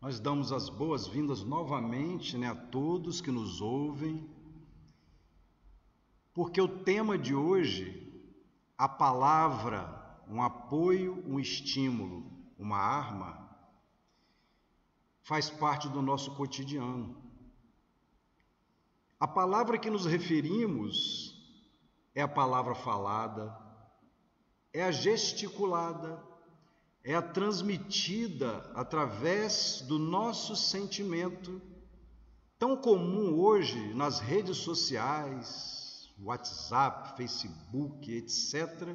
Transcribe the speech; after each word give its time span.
Nós 0.00 0.18
damos 0.18 0.50
as 0.50 0.70
boas-vindas 0.70 1.44
novamente 1.44 2.38
né, 2.38 2.48
a 2.48 2.54
todos 2.54 3.20
que 3.20 3.30
nos 3.30 3.60
ouvem, 3.60 4.26
porque 6.32 6.58
o 6.58 6.82
tema 6.82 7.18
de 7.18 7.34
hoje, 7.34 8.10
a 8.78 8.88
palavra, 8.88 10.22
um 10.26 10.42
apoio, 10.42 11.22
um 11.26 11.38
estímulo, 11.38 12.32
uma 12.58 12.78
arma, 12.78 13.46
faz 15.22 15.50
parte 15.50 15.86
do 15.86 16.00
nosso 16.00 16.34
cotidiano. 16.34 17.14
A 19.18 19.28
palavra 19.28 19.78
que 19.78 19.90
nos 19.90 20.06
referimos 20.06 21.36
é 22.14 22.22
a 22.22 22.28
palavra 22.28 22.74
falada, 22.74 23.54
é 24.72 24.82
a 24.82 24.90
gesticulada, 24.90 26.29
é 27.02 27.14
a 27.14 27.22
transmitida 27.22 28.70
através 28.74 29.82
do 29.86 29.98
nosso 29.98 30.54
sentimento, 30.54 31.60
tão 32.58 32.76
comum 32.76 33.38
hoje 33.38 33.94
nas 33.94 34.20
redes 34.20 34.58
sociais, 34.58 36.12
WhatsApp, 36.18 37.16
Facebook, 37.16 38.12
etc., 38.12 38.94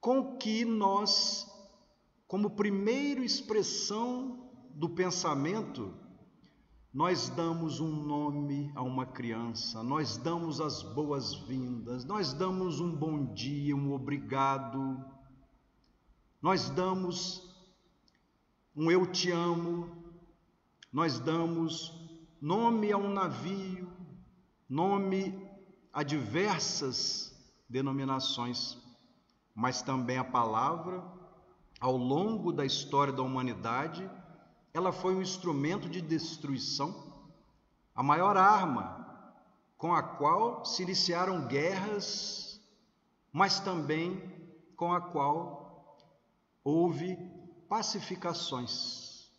com 0.00 0.36
que 0.36 0.64
nós, 0.64 1.46
como 2.26 2.50
primeira 2.50 3.24
expressão 3.24 4.50
do 4.70 4.88
pensamento, 4.88 5.94
nós 6.92 7.28
damos 7.28 7.80
um 7.80 7.90
nome 7.90 8.70
a 8.74 8.82
uma 8.82 9.04
criança, 9.04 9.82
nós 9.82 10.16
damos 10.16 10.60
as 10.60 10.82
boas-vindas, 10.82 12.04
nós 12.04 12.32
damos 12.32 12.80
um 12.80 12.94
bom 12.94 13.32
dia, 13.34 13.76
um 13.76 13.92
obrigado 13.92 15.13
nós 16.44 16.68
damos 16.68 17.42
um 18.76 18.90
eu 18.90 19.10
te 19.10 19.30
amo, 19.30 19.90
nós 20.92 21.18
damos 21.18 21.90
nome 22.38 22.92
a 22.92 22.98
um 22.98 23.08
navio, 23.08 23.90
nome 24.68 25.48
a 25.90 26.02
diversas 26.02 27.34
denominações, 27.66 28.76
mas 29.54 29.80
também 29.80 30.18
a 30.18 30.22
palavra, 30.22 31.02
ao 31.80 31.96
longo 31.96 32.52
da 32.52 32.66
história 32.66 33.10
da 33.10 33.22
humanidade, 33.22 34.06
ela 34.74 34.92
foi 34.92 35.14
um 35.14 35.22
instrumento 35.22 35.88
de 35.88 36.02
destruição, 36.02 37.26
a 37.94 38.02
maior 38.02 38.36
arma 38.36 39.32
com 39.78 39.94
a 39.94 40.02
qual 40.02 40.62
se 40.62 40.82
iniciaram 40.82 41.46
guerras, 41.46 42.60
mas 43.32 43.60
também 43.60 44.30
com 44.76 44.92
a 44.92 45.00
qual 45.00 45.63
houve 46.64 47.16
pacificações. 47.68 49.30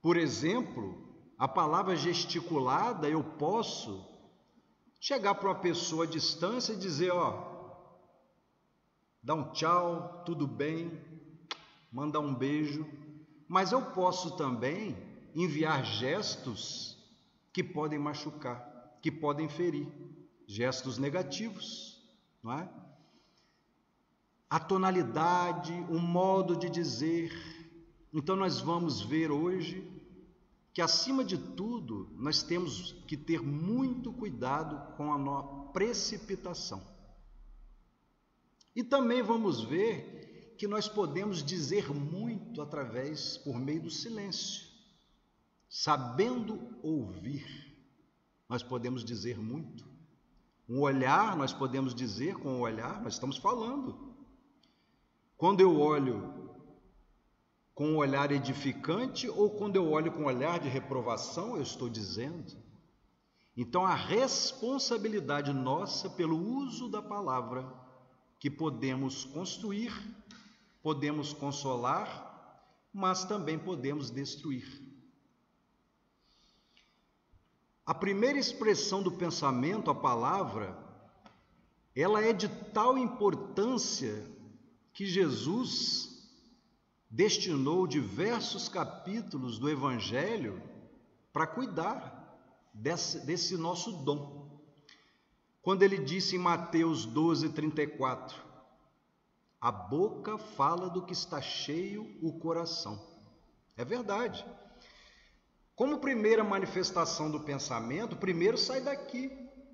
Por 0.00 0.16
exemplo, 0.16 0.96
a 1.38 1.46
palavra 1.46 1.94
gesticulada, 1.94 3.08
eu 3.08 3.22
posso 3.22 4.04
chegar 4.98 5.34
para 5.34 5.50
uma 5.50 5.60
pessoa 5.60 6.04
à 6.04 6.08
distância 6.08 6.72
e 6.72 6.78
dizer: 6.78 7.12
Ó, 7.12 7.54
dá 9.22 9.34
um 9.34 9.52
tchau, 9.52 10.22
tudo 10.24 10.46
bem, 10.46 10.98
mandar 11.92 12.20
um 12.20 12.34
beijo, 12.34 12.86
mas 13.46 13.72
eu 13.72 13.82
posso 13.92 14.36
também 14.36 14.96
enviar 15.34 15.84
gestos 15.84 16.96
que 17.52 17.62
podem 17.62 17.98
machucar, 17.98 18.98
que 19.02 19.10
podem 19.10 19.48
ferir, 19.48 19.86
gestos 20.46 20.98
negativos, 20.98 22.02
não 22.42 22.52
é? 22.52 22.83
A 24.54 24.60
tonalidade, 24.60 25.72
o 25.90 25.98
modo 25.98 26.54
de 26.54 26.70
dizer. 26.70 27.32
Então, 28.12 28.36
nós 28.36 28.60
vamos 28.60 29.00
ver 29.00 29.28
hoje 29.28 29.84
que, 30.72 30.80
acima 30.80 31.24
de 31.24 31.36
tudo, 31.36 32.08
nós 32.14 32.40
temos 32.44 32.92
que 33.08 33.16
ter 33.16 33.42
muito 33.42 34.12
cuidado 34.12 34.94
com 34.96 35.12
a 35.12 35.42
precipitação. 35.72 36.80
E 38.76 38.84
também 38.84 39.24
vamos 39.24 39.64
ver 39.64 40.54
que 40.56 40.68
nós 40.68 40.86
podemos 40.86 41.42
dizer 41.42 41.92
muito 41.92 42.62
através, 42.62 43.36
por 43.38 43.58
meio 43.58 43.82
do 43.82 43.90
silêncio. 43.90 44.68
Sabendo 45.68 46.60
ouvir, 46.80 47.44
nós 48.48 48.62
podemos 48.62 49.04
dizer 49.04 49.36
muito. 49.36 49.84
Um 50.68 50.78
olhar, 50.78 51.36
nós 51.36 51.52
podemos 51.52 51.92
dizer 51.92 52.36
com 52.36 52.50
o 52.50 52.60
olhar, 52.60 53.02
nós 53.02 53.14
estamos 53.14 53.36
falando. 53.36 54.13
Quando 55.36 55.60
eu 55.60 55.80
olho 55.80 56.32
com 57.74 57.88
um 57.88 57.96
olhar 57.96 58.30
edificante 58.30 59.28
ou 59.28 59.50
quando 59.50 59.76
eu 59.76 59.90
olho 59.90 60.12
com 60.12 60.22
um 60.22 60.26
olhar 60.26 60.60
de 60.60 60.68
reprovação, 60.68 61.56
eu 61.56 61.62
estou 61.62 61.88
dizendo. 61.88 62.56
Então, 63.56 63.84
a 63.84 63.94
responsabilidade 63.94 65.52
nossa 65.52 66.08
pelo 66.08 66.36
uso 66.36 66.88
da 66.88 67.02
palavra, 67.02 67.66
que 68.38 68.50
podemos 68.50 69.24
construir, 69.24 69.92
podemos 70.82 71.32
consolar, 71.32 72.32
mas 72.92 73.24
também 73.24 73.58
podemos 73.58 74.10
destruir. 74.10 74.82
A 77.86 77.94
primeira 77.94 78.38
expressão 78.38 79.02
do 79.02 79.12
pensamento, 79.12 79.90
a 79.90 79.94
palavra, 79.94 80.76
ela 81.94 82.22
é 82.22 82.32
de 82.32 82.48
tal 82.48 82.96
importância 82.96 84.33
que 84.94 85.04
Jesus 85.04 86.08
destinou 87.10 87.86
diversos 87.86 88.68
capítulos 88.68 89.58
do 89.58 89.68
Evangelho 89.68 90.62
para 91.32 91.48
cuidar 91.48 92.38
desse, 92.72 93.26
desse 93.26 93.56
nosso 93.56 93.92
dom. 94.04 94.62
Quando 95.60 95.82
ele 95.82 95.98
disse 95.98 96.36
em 96.36 96.38
Mateus 96.38 97.04
12, 97.04 97.48
34, 97.50 98.40
a 99.60 99.72
boca 99.72 100.38
fala 100.38 100.88
do 100.88 101.04
que 101.04 101.12
está 101.12 101.40
cheio 101.40 102.16
o 102.22 102.38
coração. 102.38 103.00
É 103.76 103.84
verdade. 103.84 104.46
Como 105.74 105.98
primeira 105.98 106.44
manifestação 106.44 107.30
do 107.30 107.40
pensamento, 107.40 108.14
primeiro 108.16 108.56
sai 108.56 108.80
daqui, 108.80 109.30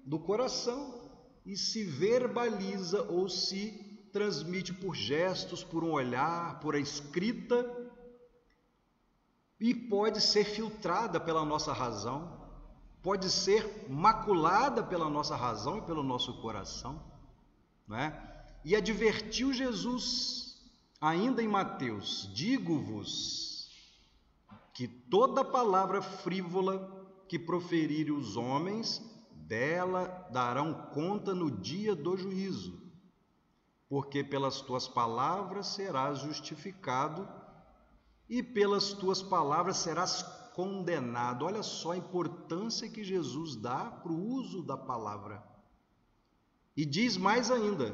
do 0.06 0.18
coração, 0.18 1.10
e 1.44 1.56
se 1.56 1.84
verbaliza 1.84 3.02
ou 3.02 3.28
se 3.28 3.89
transmite 4.12 4.72
por 4.72 4.94
gestos, 4.94 5.62
por 5.62 5.84
um 5.84 5.92
olhar, 5.92 6.60
por 6.60 6.74
a 6.74 6.78
escrita, 6.78 7.68
e 9.58 9.74
pode 9.74 10.20
ser 10.20 10.44
filtrada 10.44 11.20
pela 11.20 11.44
nossa 11.44 11.72
razão, 11.72 12.40
pode 13.02 13.30
ser 13.30 13.86
maculada 13.88 14.82
pela 14.82 15.08
nossa 15.08 15.36
razão 15.36 15.78
e 15.78 15.82
pelo 15.82 16.02
nosso 16.02 16.40
coração, 16.40 17.02
não 17.86 17.96
é? 17.96 18.46
E 18.64 18.74
advertiu 18.74 19.52
Jesus, 19.52 20.58
ainda 21.00 21.42
em 21.42 21.48
Mateus: 21.48 22.30
Digo-vos 22.34 23.70
que 24.74 24.88
toda 24.88 25.44
palavra 25.44 26.00
frívola 26.00 26.98
que 27.28 27.38
proferirem 27.38 28.12
os 28.12 28.36
homens, 28.36 29.02
dela 29.46 30.28
darão 30.32 30.72
conta 30.92 31.34
no 31.34 31.50
dia 31.50 31.94
do 31.94 32.16
juízo 32.16 32.89
porque 33.90 34.22
pelas 34.22 34.60
tuas 34.60 34.86
palavras 34.86 35.66
serás 35.66 36.20
justificado 36.20 37.28
e 38.28 38.40
pelas 38.40 38.92
tuas 38.92 39.20
palavras 39.20 39.78
serás 39.78 40.22
condenado. 40.54 41.44
Olha 41.44 41.64
só 41.64 41.90
a 41.90 41.96
importância 41.96 42.88
que 42.88 43.02
Jesus 43.02 43.56
dá 43.56 43.90
para 43.90 44.12
o 44.12 44.24
uso 44.24 44.62
da 44.62 44.76
palavra. 44.76 45.44
E 46.76 46.86
diz 46.86 47.16
mais 47.16 47.50
ainda, 47.50 47.92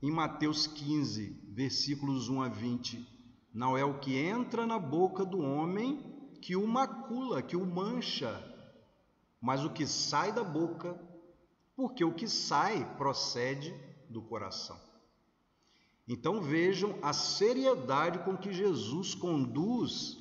em 0.00 0.10
Mateus 0.10 0.66
15, 0.66 1.38
versículos 1.50 2.30
1 2.30 2.40
a 2.40 2.48
20: 2.48 3.06
Não 3.52 3.76
é 3.76 3.84
o 3.84 3.98
que 3.98 4.16
entra 4.16 4.66
na 4.66 4.78
boca 4.78 5.22
do 5.22 5.38
homem 5.38 6.32
que 6.40 6.56
o 6.56 6.66
macula, 6.66 7.42
que 7.42 7.56
o 7.56 7.66
mancha, 7.66 8.42
mas 9.38 9.62
o 9.62 9.70
que 9.70 9.86
sai 9.86 10.32
da 10.32 10.42
boca, 10.42 10.98
porque 11.76 12.02
o 12.02 12.14
que 12.14 12.26
sai 12.26 12.96
procede 12.96 13.87
do 14.08 14.22
coração. 14.22 14.78
Então 16.06 16.40
vejam 16.40 16.98
a 17.02 17.12
seriedade 17.12 18.20
com 18.20 18.36
que 18.36 18.52
Jesus 18.52 19.14
conduz 19.14 20.16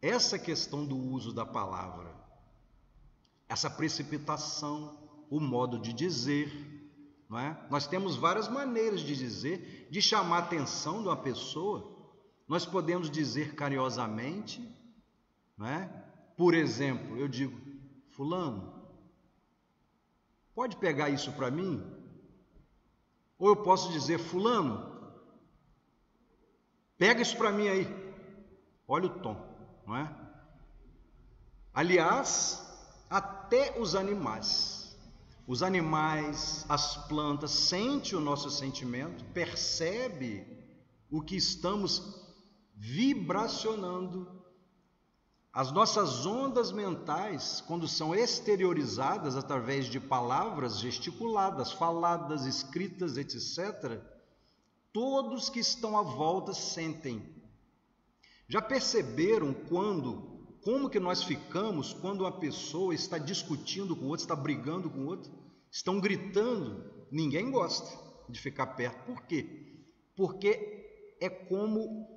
essa 0.00 0.38
questão 0.38 0.84
do 0.84 0.96
uso 0.96 1.32
da 1.32 1.46
palavra, 1.46 2.12
essa 3.48 3.70
precipitação, 3.70 4.98
o 5.30 5.38
modo 5.38 5.78
de 5.78 5.92
dizer. 5.92 6.50
Não 7.28 7.38
é? 7.38 7.66
Nós 7.70 7.86
temos 7.86 8.16
várias 8.16 8.48
maneiras 8.48 9.00
de 9.00 9.16
dizer, 9.16 9.88
de 9.90 10.02
chamar 10.02 10.36
a 10.36 10.40
atenção 10.40 11.00
de 11.00 11.08
uma 11.08 11.16
pessoa. 11.16 11.90
Nós 12.48 12.66
podemos 12.66 13.10
dizer 13.10 13.54
carinhosamente, 13.54 14.60
não 15.56 15.66
é? 15.66 16.02
por 16.36 16.54
exemplo, 16.54 17.16
eu 17.16 17.28
digo, 17.28 17.56
Fulano, 18.10 18.74
pode 20.54 20.76
pegar 20.76 21.08
isso 21.08 21.32
para 21.32 21.50
mim? 21.50 21.80
Ou 23.42 23.48
eu 23.48 23.56
posso 23.56 23.90
dizer, 23.90 24.20
Fulano, 24.20 24.88
pega 26.96 27.20
isso 27.20 27.36
para 27.36 27.50
mim 27.50 27.66
aí. 27.66 27.88
Olha 28.86 29.06
o 29.06 29.18
tom, 29.18 29.34
não 29.84 29.96
é? 29.96 30.16
Aliás, 31.74 32.64
até 33.10 33.76
os 33.80 33.96
animais. 33.96 34.96
Os 35.44 35.60
animais, 35.60 36.64
as 36.68 37.08
plantas 37.08 37.50
sente 37.50 38.14
o 38.14 38.20
nosso 38.20 38.48
sentimento, 38.48 39.24
percebe 39.34 40.46
o 41.10 41.20
que 41.20 41.34
estamos 41.34 42.00
vibracionando. 42.76 44.41
As 45.52 45.70
nossas 45.70 46.24
ondas 46.24 46.72
mentais, 46.72 47.62
quando 47.66 47.86
são 47.86 48.14
exteriorizadas 48.14 49.36
através 49.36 49.84
de 49.84 50.00
palavras 50.00 50.78
gesticuladas, 50.78 51.70
faladas, 51.70 52.46
escritas, 52.46 53.18
etc., 53.18 54.00
todos 54.92 55.50
que 55.50 55.60
estão 55.60 55.98
à 55.98 56.02
volta 56.02 56.54
sentem. 56.54 57.22
Já 58.48 58.62
perceberam 58.62 59.52
quando 59.52 60.32
como 60.62 60.88
que 60.88 61.00
nós 61.00 61.24
ficamos 61.24 61.92
quando 61.92 62.22
uma 62.22 62.32
pessoa 62.32 62.94
está 62.94 63.18
discutindo 63.18 63.94
com 63.96 64.06
outra, 64.06 64.24
está 64.24 64.36
brigando 64.36 64.88
com 64.88 65.06
outra, 65.06 65.30
estão 65.70 66.00
gritando? 66.00 66.90
Ninguém 67.10 67.50
gosta 67.50 67.90
de 68.28 68.40
ficar 68.40 68.68
perto. 68.68 69.04
Por 69.04 69.22
quê? 69.24 69.84
Porque 70.16 71.16
é 71.20 71.28
como 71.28 72.11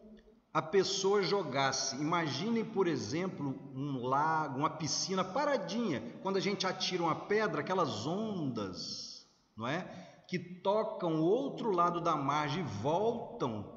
a 0.55 0.61
pessoa 0.61 1.21
jogasse. 1.21 1.97
Imaginem, 1.97 2.63
por 2.63 2.87
exemplo, 2.87 3.59
um 3.75 4.05
lago, 4.05 4.57
uma 4.57 4.69
piscina 4.69 5.21
paradinha. 5.21 6.01
Quando 6.23 6.37
a 6.37 6.39
gente 6.39 6.65
atira 6.65 7.03
uma 7.03 7.13
pedra, 7.13 7.59
aquelas 7.59 8.07
ondas, 8.07 9.27
não 9.53 9.67
é? 9.67 9.81
Que 10.29 10.39
tocam 10.39 11.19
o 11.19 11.25
outro 11.25 11.71
lado 11.71 11.99
da 11.99 12.15
margem 12.15 12.63
e 12.63 12.67
voltam. 12.81 13.69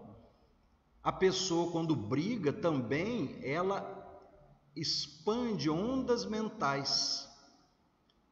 A 1.02 1.10
pessoa, 1.10 1.72
quando 1.72 1.96
briga, 1.96 2.52
também 2.52 3.40
ela 3.42 3.84
expande 4.76 5.68
ondas 5.68 6.24
mentais 6.24 7.28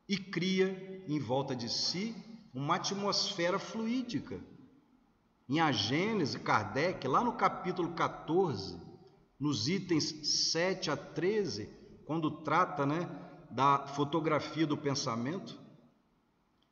e 0.09 0.17
cria 0.17 1.05
em 1.09 1.19
volta 1.19 1.57
de 1.57 1.69
si 1.69 2.15
uma 2.55 2.77
atmosfera 2.77 3.59
fluídica. 3.59 4.39
Em 5.49 5.61
A 5.61 5.71
Gênese, 5.71 6.41
Kardec, 6.41 7.07
lá 7.07 7.23
no 7.23 7.35
capítulo 7.35 7.93
14, 7.93 8.81
nos 9.39 9.69
itens 9.69 10.51
7 10.51 10.91
a 10.91 10.97
13, 10.97 11.71
quando 12.05 12.43
trata 12.43 12.85
né, 12.85 13.09
da 13.51 13.87
fotografia 13.87 14.67
do 14.67 14.77
pensamento, 14.77 15.59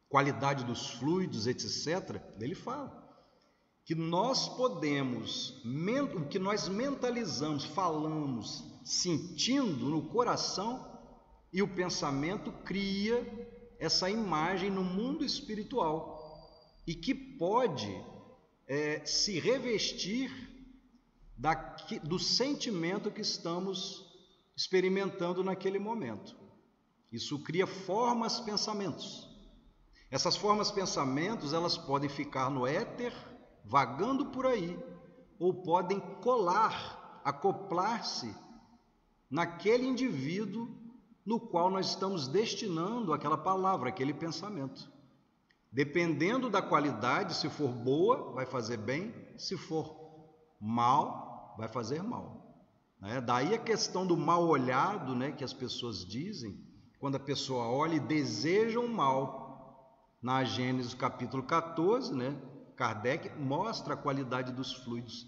qualidade 0.09 0.65
dos 0.65 0.91
fluidos, 0.91 1.47
etc., 1.47 2.21
ele 2.41 2.55
fala 2.55 3.05
que 3.85 3.94
nós 3.94 4.49
podemos, 4.49 5.62
o 6.17 6.25
que 6.27 6.38
nós 6.38 6.69
mentalizamos, 6.69 7.65
falamos, 7.65 8.65
sentindo 8.82 9.88
no 9.88 10.09
coração 10.09 10.91
e 11.53 11.62
o 11.62 11.69
pensamento 11.69 12.50
cria 12.65 13.23
essa 13.79 14.09
imagem 14.09 14.70
no 14.70 14.82
mundo 14.82 15.25
espiritual 15.25 16.25
e 16.87 16.94
que 16.94 17.15
pode 17.15 17.94
é, 18.67 19.05
se 19.05 19.39
revestir 19.39 20.31
daqui, 21.37 21.99
do 21.99 22.19
sentimento 22.19 23.11
que 23.11 23.21
estamos 23.21 24.13
experimentando 24.57 25.43
naquele 25.43 25.79
momento. 25.79 26.37
Isso 27.11 27.39
cria 27.41 27.67
formas 27.67 28.41
pensamentos. 28.41 29.29
Essas 30.11 30.37
formas 30.37 30.71
pensamentos 30.71 31.53
elas 31.53 31.77
podem 31.77 32.09
ficar 32.09 32.51
no 32.51 32.67
éter, 32.67 33.13
vagando 33.65 34.27
por 34.27 34.47
aí, 34.47 34.79
ou 35.39 35.63
podem 35.63 35.99
colar, 36.21 37.21
acoplar-se 37.25 38.35
naquele 39.31 39.87
indivíduo 39.87 40.69
no 41.25 41.41
qual 41.41 41.71
nós 41.71 41.89
estamos 41.89 42.29
destinando 42.29 43.13
aquela 43.13 43.39
palavra, 43.39 43.89
aquele 43.89 44.13
pensamento. 44.13 44.93
Dependendo 45.75 46.49
da 46.49 46.62
qualidade, 46.62 47.35
se 47.35 47.49
for 47.49 47.73
boa, 47.73 48.32
vai 48.32 48.47
fazer 48.47 48.76
bem, 48.76 49.12
se 49.37 49.56
for 49.56 49.93
mal, 50.61 51.56
vai 51.59 51.67
fazer 51.67 52.00
mal. 52.00 52.65
Né? 53.00 53.21
Daí 53.21 53.53
a 53.53 53.59
questão 53.59 54.06
do 54.06 54.17
mal 54.17 54.47
olhado, 54.47 55.17
né, 55.17 55.32
que 55.32 55.43
as 55.43 55.53
pessoas 55.53 56.06
dizem, 56.06 56.65
quando 57.00 57.17
a 57.17 57.21
pessoa 57.21 57.67
olha 57.67 57.97
e 57.97 58.00
deseja 58.00 58.79
o 58.79 58.88
mal. 58.88 59.43
Na 60.23 60.44
Gênesis 60.44 60.94
capítulo 60.94 61.43
14, 61.43 62.15
né, 62.15 62.41
Kardec 62.77 63.37
mostra 63.37 63.94
a 63.94 63.97
qualidade 63.97 64.53
dos 64.53 64.73
fluidos. 64.73 65.27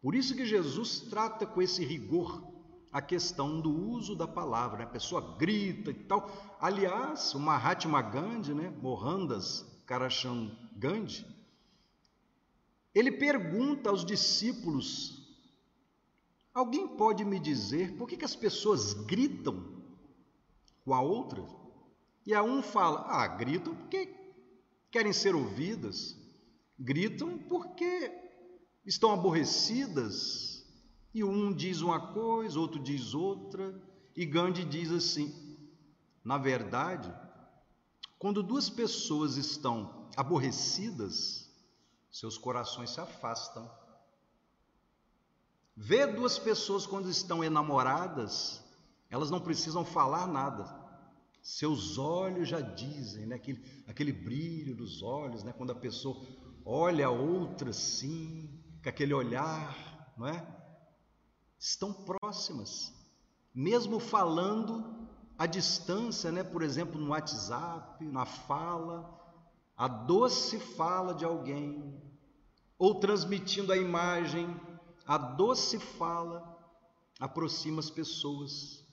Por 0.00 0.14
isso 0.14 0.34
que 0.34 0.46
Jesus 0.46 1.00
trata 1.00 1.44
com 1.44 1.60
esse 1.60 1.84
rigor 1.84 2.55
a 2.96 3.02
questão 3.02 3.60
do 3.60 3.70
uso 3.70 4.16
da 4.16 4.26
palavra. 4.26 4.78
Né? 4.78 4.84
A 4.84 4.88
pessoa 4.88 5.36
grita 5.36 5.90
e 5.90 5.94
tal. 5.94 6.30
Aliás, 6.58 7.34
o 7.34 7.38
Mahatma 7.38 8.00
Gandhi, 8.00 8.54
né? 8.54 8.70
Mohandas 8.80 9.66
Karachand 9.84 10.50
Gandhi, 10.74 11.26
ele 12.94 13.12
pergunta 13.12 13.90
aos 13.90 14.02
discípulos: 14.02 15.38
Alguém 16.54 16.88
pode 16.88 17.22
me 17.22 17.38
dizer 17.38 17.98
por 17.98 18.08
que, 18.08 18.16
que 18.16 18.24
as 18.24 18.34
pessoas 18.34 18.94
gritam 18.94 19.62
com 20.82 20.94
a 20.94 21.02
outra? 21.02 21.44
E 22.24 22.32
a 22.32 22.42
um 22.42 22.62
fala: 22.62 23.04
Ah, 23.10 23.26
gritam 23.26 23.74
porque 23.74 24.08
querem 24.90 25.12
ser 25.12 25.34
ouvidas, 25.34 26.16
gritam 26.78 27.36
porque 27.36 28.10
estão 28.86 29.12
aborrecidas, 29.12 30.55
e 31.16 31.24
um 31.24 31.50
diz 31.50 31.80
uma 31.80 32.12
coisa, 32.12 32.60
outro 32.60 32.78
diz 32.78 33.14
outra, 33.14 33.74
e 34.14 34.26
Gandhi 34.26 34.66
diz 34.66 34.92
assim: 34.92 35.34
na 36.22 36.36
verdade, 36.36 37.10
quando 38.18 38.42
duas 38.42 38.68
pessoas 38.68 39.38
estão 39.38 40.10
aborrecidas, 40.14 41.50
seus 42.12 42.36
corações 42.36 42.90
se 42.90 43.00
afastam. 43.00 43.66
Vê 45.74 46.06
duas 46.06 46.38
pessoas 46.38 46.86
quando 46.86 47.08
estão 47.08 47.42
enamoradas, 47.42 48.62
elas 49.08 49.30
não 49.30 49.40
precisam 49.40 49.86
falar 49.86 50.26
nada. 50.26 50.68
Seus 51.40 51.96
olhos 51.96 52.46
já 52.46 52.60
dizem, 52.60 53.24
né? 53.24 53.36
aquele, 53.36 53.64
aquele 53.86 54.12
brilho 54.12 54.76
dos 54.76 55.02
olhos, 55.02 55.42
né? 55.42 55.54
quando 55.56 55.70
a 55.72 55.74
pessoa 55.76 56.22
olha 56.62 57.06
a 57.06 57.10
outra 57.10 57.70
assim, 57.70 58.62
com 58.82 58.88
aquele 58.90 59.14
olhar, 59.14 60.12
não 60.18 60.28
é? 60.28 60.55
Estão 61.58 61.92
próximas, 61.92 62.92
mesmo 63.54 63.98
falando 63.98 65.08
à 65.38 65.46
distância, 65.46 66.30
né? 66.30 66.42
por 66.42 66.62
exemplo, 66.62 67.00
no 67.00 67.10
WhatsApp, 67.10 68.04
na 68.04 68.24
fala, 68.24 69.14
a 69.76 69.88
doce 69.88 70.58
fala 70.58 71.14
de 71.14 71.24
alguém, 71.24 72.00
ou 72.78 72.94
transmitindo 72.94 73.72
a 73.72 73.76
imagem, 73.76 74.54
a 75.06 75.16
doce 75.16 75.78
fala 75.78 76.56
aproxima 77.18 77.80
as 77.80 77.90
pessoas. 77.90 78.84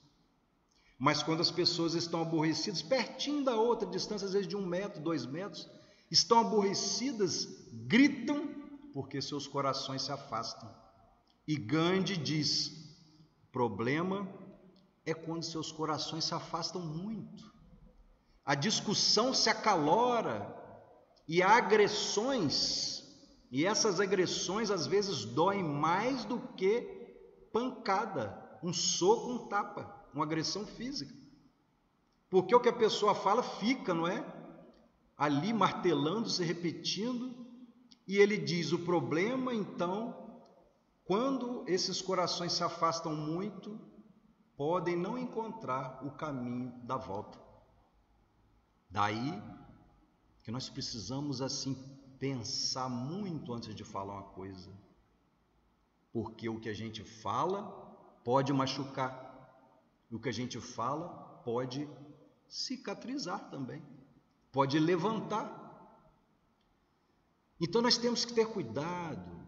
Mas 0.98 1.22
quando 1.22 1.40
as 1.40 1.50
pessoas 1.50 1.94
estão 1.94 2.22
aborrecidas, 2.22 2.82
pertinho 2.82 3.44
da 3.44 3.56
outra, 3.56 3.88
distância 3.88 4.26
às 4.26 4.32
vezes 4.32 4.48
de 4.48 4.56
um 4.56 4.64
metro, 4.64 5.02
dois 5.02 5.26
metros, 5.26 5.68
estão 6.10 6.38
aborrecidas, 6.40 7.46
gritam, 7.72 8.48
porque 8.92 9.20
seus 9.20 9.46
corações 9.46 10.02
se 10.02 10.12
afastam. 10.12 10.83
E 11.46 11.56
Gandhi 11.56 12.16
diz: 12.16 12.72
problema 13.52 14.28
é 15.04 15.12
quando 15.12 15.44
seus 15.44 15.70
corações 15.70 16.24
se 16.24 16.34
afastam 16.34 16.80
muito. 16.80 17.52
A 18.44 18.54
discussão 18.54 19.32
se 19.32 19.48
acalora 19.48 20.54
e 21.28 21.42
há 21.42 21.56
agressões, 21.56 23.02
e 23.50 23.64
essas 23.64 24.00
agressões 24.00 24.70
às 24.70 24.86
vezes 24.86 25.24
doem 25.24 25.62
mais 25.62 26.24
do 26.24 26.40
que 26.56 27.04
pancada, 27.52 28.58
um 28.62 28.72
soco, 28.72 29.30
um 29.30 29.46
tapa, 29.48 30.08
uma 30.12 30.24
agressão 30.24 30.66
física. 30.66 31.14
Porque 32.28 32.54
o 32.54 32.60
que 32.60 32.68
a 32.68 32.72
pessoa 32.72 33.14
fala 33.14 33.42
fica, 33.42 33.94
não 33.94 34.08
é? 34.08 34.24
Ali 35.16 35.52
martelando, 35.52 36.28
se 36.28 36.42
repetindo, 36.42 37.46
e 38.08 38.16
ele 38.16 38.36
diz: 38.36 38.72
o 38.72 38.80
problema 38.80 39.54
então 39.54 40.23
quando 41.04 41.64
esses 41.68 42.00
corações 42.00 42.52
se 42.52 42.64
afastam 42.64 43.14
muito, 43.14 43.78
podem 44.56 44.96
não 44.96 45.18
encontrar 45.18 46.04
o 46.04 46.10
caminho 46.12 46.72
da 46.84 46.96
volta. 46.96 47.38
Daí 48.88 49.42
que 50.42 50.50
nós 50.50 50.68
precisamos 50.68 51.42
assim 51.42 51.74
pensar 52.18 52.88
muito 52.88 53.52
antes 53.52 53.74
de 53.74 53.84
falar 53.84 54.14
uma 54.14 54.30
coisa. 54.30 54.70
Porque 56.12 56.48
o 56.48 56.60
que 56.60 56.68
a 56.68 56.74
gente 56.74 57.02
fala 57.04 57.62
pode 58.24 58.52
machucar. 58.52 59.22
O 60.10 60.18
que 60.18 60.28
a 60.28 60.32
gente 60.32 60.60
fala 60.60 61.08
pode 61.44 61.88
cicatrizar 62.48 63.50
também. 63.50 63.82
Pode 64.52 64.78
levantar. 64.78 65.60
Então 67.60 67.82
nós 67.82 67.98
temos 67.98 68.24
que 68.24 68.32
ter 68.32 68.46
cuidado 68.46 69.43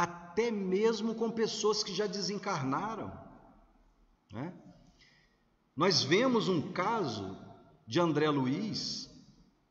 até 0.00 0.48
mesmo 0.48 1.16
com 1.16 1.28
pessoas 1.28 1.82
que 1.82 1.92
já 1.92 2.06
desencarnaram. 2.06 3.12
Né? 4.32 4.54
Nós 5.74 6.04
vemos 6.04 6.46
um 6.46 6.70
caso 6.72 7.36
de 7.84 7.98
André 7.98 8.30
Luiz 8.30 9.10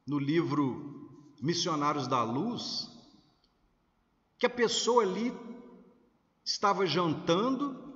no 0.06 0.20
livro 0.20 1.34
Missionários 1.42 2.10
da 2.10 2.24
Luz, 2.24 2.90
que 4.38 4.46
a 4.46 4.50
pessoa 4.50 5.04
ali 5.04 5.34
estava 6.44 6.86
jantando 6.86 7.88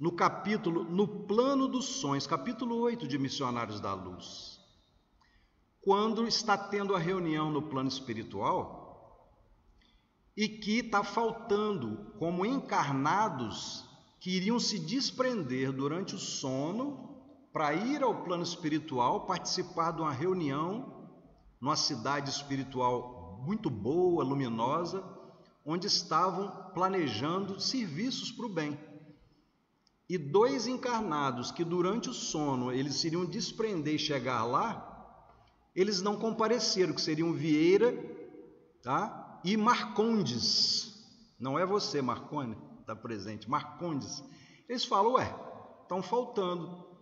no 0.00 0.10
capítulo 0.10 0.82
No 0.82 1.06
Plano 1.26 1.68
dos 1.68 1.84
Sonhos, 1.84 2.26
capítulo 2.26 2.76
8 2.80 3.06
de 3.06 3.18
Missionários 3.18 3.78
da 3.78 3.94
Luz. 3.94 4.58
Quando 5.80 6.26
está 6.26 6.58
tendo 6.58 6.96
a 6.96 6.98
reunião 6.98 7.52
no 7.52 7.62
plano 7.62 7.88
espiritual 7.88 8.81
e 10.36 10.48
que 10.48 10.78
está 10.78 11.04
faltando 11.04 12.12
como 12.18 12.46
encarnados 12.46 13.88
que 14.18 14.30
iriam 14.30 14.58
se 14.58 14.78
desprender 14.78 15.72
durante 15.72 16.14
o 16.14 16.18
sono 16.18 17.10
para 17.52 17.74
ir 17.74 18.02
ao 18.02 18.22
plano 18.22 18.42
espiritual, 18.42 19.26
participar 19.26 19.92
de 19.92 20.00
uma 20.00 20.12
reunião 20.12 21.10
numa 21.60 21.76
cidade 21.76 22.30
espiritual 22.30 23.42
muito 23.44 23.68
boa, 23.68 24.24
luminosa, 24.24 25.04
onde 25.64 25.86
estavam 25.86 26.72
planejando 26.72 27.60
serviços 27.60 28.30
para 28.32 28.46
o 28.46 28.48
bem. 28.48 28.78
E 30.08 30.16
dois 30.16 30.66
encarnados 30.66 31.50
que 31.50 31.64
durante 31.64 32.08
o 32.08 32.14
sono 32.14 32.72
eles 32.72 33.02
iriam 33.04 33.24
desprender 33.24 33.94
e 33.94 33.98
chegar 33.98 34.44
lá, 34.44 34.88
eles 35.74 36.00
não 36.00 36.16
compareceram, 36.16 36.94
que 36.94 37.00
seriam 37.00 37.32
Vieira 37.32 37.92
tá? 38.82 39.21
E 39.44 39.56
Marcondes. 39.56 40.92
Não 41.38 41.58
é 41.58 41.66
você, 41.66 42.00
Marcone, 42.00 42.56
está 42.80 42.94
presente, 42.94 43.50
Marcondes. 43.50 44.22
Eles 44.68 44.84
falam, 44.84 45.14
ué, 45.14 45.34
estão 45.82 46.02
faltando. 46.02 46.92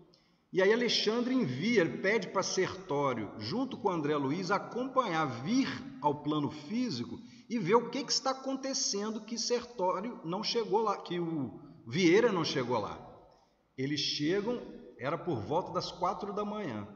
E 0.53 0.61
aí 0.61 0.73
Alexandre 0.73 1.35
envia, 1.35 1.83
ele 1.83 1.99
pede 1.99 2.29
para 2.29 2.43
Sertório, 2.43 3.31
junto 3.39 3.77
com 3.77 3.89
André 3.89 4.17
Luiz, 4.17 4.51
acompanhar, 4.51 5.27
vir 5.43 5.69
ao 6.01 6.23
plano 6.23 6.51
físico 6.51 7.21
e 7.49 7.59
ver 7.59 7.77
o 7.77 7.89
que, 7.91 8.03
que 8.03 8.13
está 8.13 8.31
acontecendo 8.31 9.21
que 9.21 9.39
Sertório 9.39 10.21
não 10.25 10.43
chegou 10.43 10.81
lá, 10.81 10.97
que 10.97 11.21
o 11.21 11.61
Vieira 11.87 12.33
não 12.33 12.45
chegou 12.45 12.81
lá. 12.81 12.99
Eles 13.77 14.01
chegam, 14.01 14.61
era 14.99 15.17
por 15.17 15.41
volta 15.41 15.73
das 15.73 15.93
quatro 15.93 16.33
da 16.33 16.45
manhã. 16.45 16.89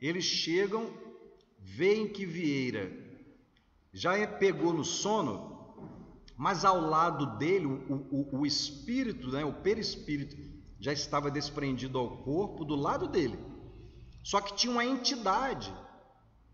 Eles 0.00 0.24
chegam, 0.24 0.90
veem 1.60 2.08
que 2.08 2.26
Vieira 2.26 3.05
já 3.92 4.16
é, 4.16 4.26
pegou 4.26 4.72
no 4.72 4.84
sono, 4.84 5.56
mas 6.36 6.64
ao 6.64 6.80
lado 6.80 7.38
dele, 7.38 7.66
o, 7.66 7.94
o, 8.10 8.40
o 8.40 8.46
espírito, 8.46 9.30
né, 9.30 9.44
o 9.44 9.52
perispírito, 9.52 10.36
já 10.78 10.92
estava 10.92 11.30
desprendido 11.30 11.98
ao 11.98 12.18
corpo 12.18 12.64
do 12.64 12.76
lado 12.76 13.08
dele. 13.08 13.38
Só 14.22 14.40
que 14.40 14.54
tinha 14.54 14.72
uma 14.72 14.84
entidade 14.84 15.74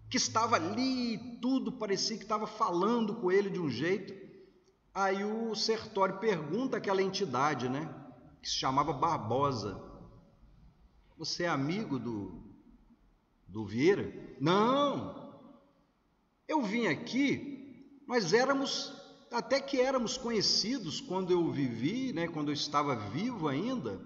que 0.09 0.17
estava 0.17 0.57
ali, 0.57 1.19
tudo 1.41 1.73
parecia 1.73 2.17
que 2.17 2.23
estava 2.23 2.47
falando 2.47 3.15
com 3.17 3.33
ele 3.33 3.51
de 3.51 3.59
um 3.59 3.71
jeito. 3.71 4.13
Aí 4.95 5.25
o 5.25 5.55
Sertório 5.55 6.19
pergunta 6.19 6.77
àquela 6.77 7.03
entidade, 7.03 7.69
né, 7.69 7.93
que 8.43 8.49
se 8.49 8.57
chamava 8.57 8.93
Barbosa: 8.93 9.83
Você 11.17 11.45
é 11.45 11.49
amigo 11.49 11.99
do, 11.99 12.43
do 13.49 13.65
Vieira? 13.65 14.13
Não, 14.39 15.22
eu 16.53 16.61
vim 16.61 16.87
aqui, 16.87 18.03
nós 18.07 18.33
éramos, 18.33 18.93
até 19.31 19.61
que 19.61 19.81
éramos 19.81 20.17
conhecidos 20.19 21.01
quando 21.01 21.33
eu 21.33 21.51
vivi, 21.51 22.13
né, 22.13 22.29
quando 22.29 22.49
eu 22.49 22.55
estava 22.55 22.95
vivo 22.95 23.49
ainda. 23.49 24.01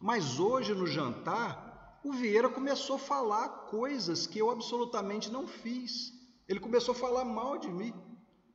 Mas 0.00 0.40
hoje 0.40 0.74
no 0.74 0.86
jantar, 0.86 2.00
o 2.04 2.12
Vieira 2.12 2.48
começou 2.48 2.96
a 2.96 2.98
falar 2.98 3.48
coisas 3.70 4.26
que 4.26 4.38
eu 4.38 4.50
absolutamente 4.50 5.30
não 5.30 5.46
fiz. 5.46 6.12
Ele 6.48 6.58
começou 6.58 6.92
a 6.92 6.98
falar 6.98 7.24
mal 7.24 7.58
de 7.58 7.70
mim, 7.70 7.94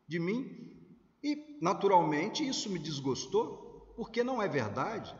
de 0.07 0.19
mim, 0.19 0.45
e 1.23 1.57
naturalmente 1.61 2.45
isso 2.45 2.69
me 2.69 2.79
desgostou, 2.79 3.93
porque 3.95 4.23
não 4.23 4.41
é 4.41 4.47
verdade. 4.47 5.15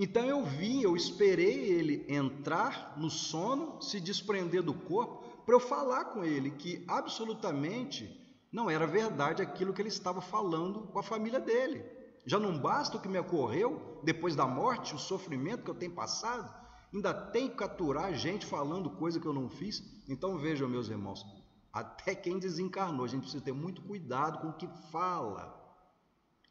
Então 0.00 0.24
eu 0.24 0.44
vim, 0.44 0.80
eu 0.80 0.96
esperei 0.96 1.72
ele 1.72 2.06
entrar 2.08 2.94
no 2.96 3.10
sono, 3.10 3.82
se 3.82 3.98
desprender 3.98 4.62
do 4.62 4.72
corpo, 4.72 5.24
para 5.44 5.56
eu 5.56 5.58
falar 5.58 6.04
com 6.06 6.24
ele 6.24 6.52
que 6.52 6.84
absolutamente 6.86 8.08
não 8.52 8.70
era 8.70 8.86
verdade 8.86 9.42
aquilo 9.42 9.72
que 9.72 9.82
ele 9.82 9.88
estava 9.88 10.20
falando 10.20 10.82
com 10.92 11.00
a 11.00 11.02
família 11.02 11.40
dele. 11.40 11.84
Já 12.24 12.38
não 12.38 12.56
basta 12.56 12.96
o 12.96 13.00
que 13.00 13.08
me 13.08 13.18
ocorreu 13.18 13.98
depois 14.04 14.36
da 14.36 14.46
morte, 14.46 14.94
o 14.94 14.98
sofrimento 14.98 15.64
que 15.64 15.70
eu 15.70 15.74
tenho 15.74 15.92
passado? 15.92 16.48
Ainda 16.94 17.12
tenho 17.12 17.50
que 17.50 17.56
capturar 17.56 18.14
gente 18.14 18.46
falando 18.46 18.90
coisa 18.90 19.18
que 19.18 19.26
eu 19.26 19.32
não 19.32 19.48
fiz? 19.48 19.82
Então 20.08 20.38
vejam, 20.38 20.68
meus 20.68 20.88
irmãos, 20.88 21.26
até 21.72 22.14
quem 22.14 22.38
desencarnou, 22.38 23.04
a 23.04 23.08
gente 23.08 23.22
precisa 23.22 23.42
ter 23.42 23.52
muito 23.52 23.82
cuidado 23.82 24.38
com 24.38 24.50
o 24.50 24.52
que 24.52 24.68
fala. 24.92 25.57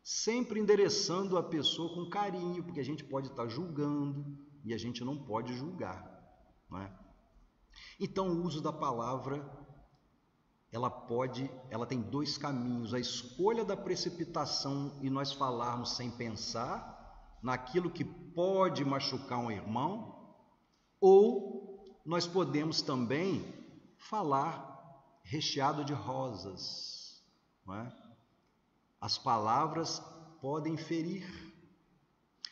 Sempre 0.07 0.57
endereçando 0.57 1.37
a 1.37 1.43
pessoa 1.43 1.93
com 1.93 2.09
carinho, 2.09 2.63
porque 2.63 2.79
a 2.79 2.83
gente 2.83 3.03
pode 3.03 3.27
estar 3.27 3.45
julgando 3.49 4.39
e 4.63 4.73
a 4.73 4.77
gente 4.77 5.03
não 5.03 5.17
pode 5.17 5.53
julgar. 5.53 6.01
Não 6.69 6.79
é? 6.79 6.97
Então, 7.99 8.29
o 8.29 8.45
uso 8.45 8.61
da 8.61 8.71
palavra 8.71 9.45
ela 10.71 10.89
pode, 10.89 11.51
ela 11.69 11.85
tem 11.85 12.01
dois 12.01 12.37
caminhos: 12.37 12.93
a 12.93 12.99
escolha 13.01 13.65
da 13.65 13.75
precipitação 13.75 14.97
e 15.01 15.09
nós 15.09 15.33
falarmos 15.33 15.97
sem 15.97 16.09
pensar 16.09 17.37
naquilo 17.43 17.91
que 17.91 18.05
pode 18.05 18.85
machucar 18.85 19.39
um 19.39 19.51
irmão, 19.51 20.37
ou 21.01 21.83
nós 22.05 22.25
podemos 22.25 22.81
também 22.81 23.45
falar 23.97 25.19
recheado 25.21 25.83
de 25.83 25.91
rosas, 25.91 27.21
não 27.65 27.75
é? 27.75 28.06
As 29.07 29.17
palavras 29.17 30.03
podem 30.41 30.75
ferir. 30.75 31.25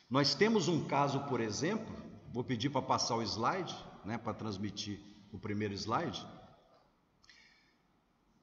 Nós 0.10 0.34
temos 0.34 0.70
um 0.70 0.86
caso, 0.86 1.20
por 1.26 1.42
exemplo, 1.42 1.94
vou 2.32 2.46
pedir 2.46 2.70
para 2.70 2.82
passar 2.82 3.18
o 3.18 3.22
slide, 3.22 3.76
né, 4.06 4.18
para 4.18 4.34
transmitir 4.34 5.02
o 5.34 5.38
primeiro 5.38 5.74
slide. 5.74 6.26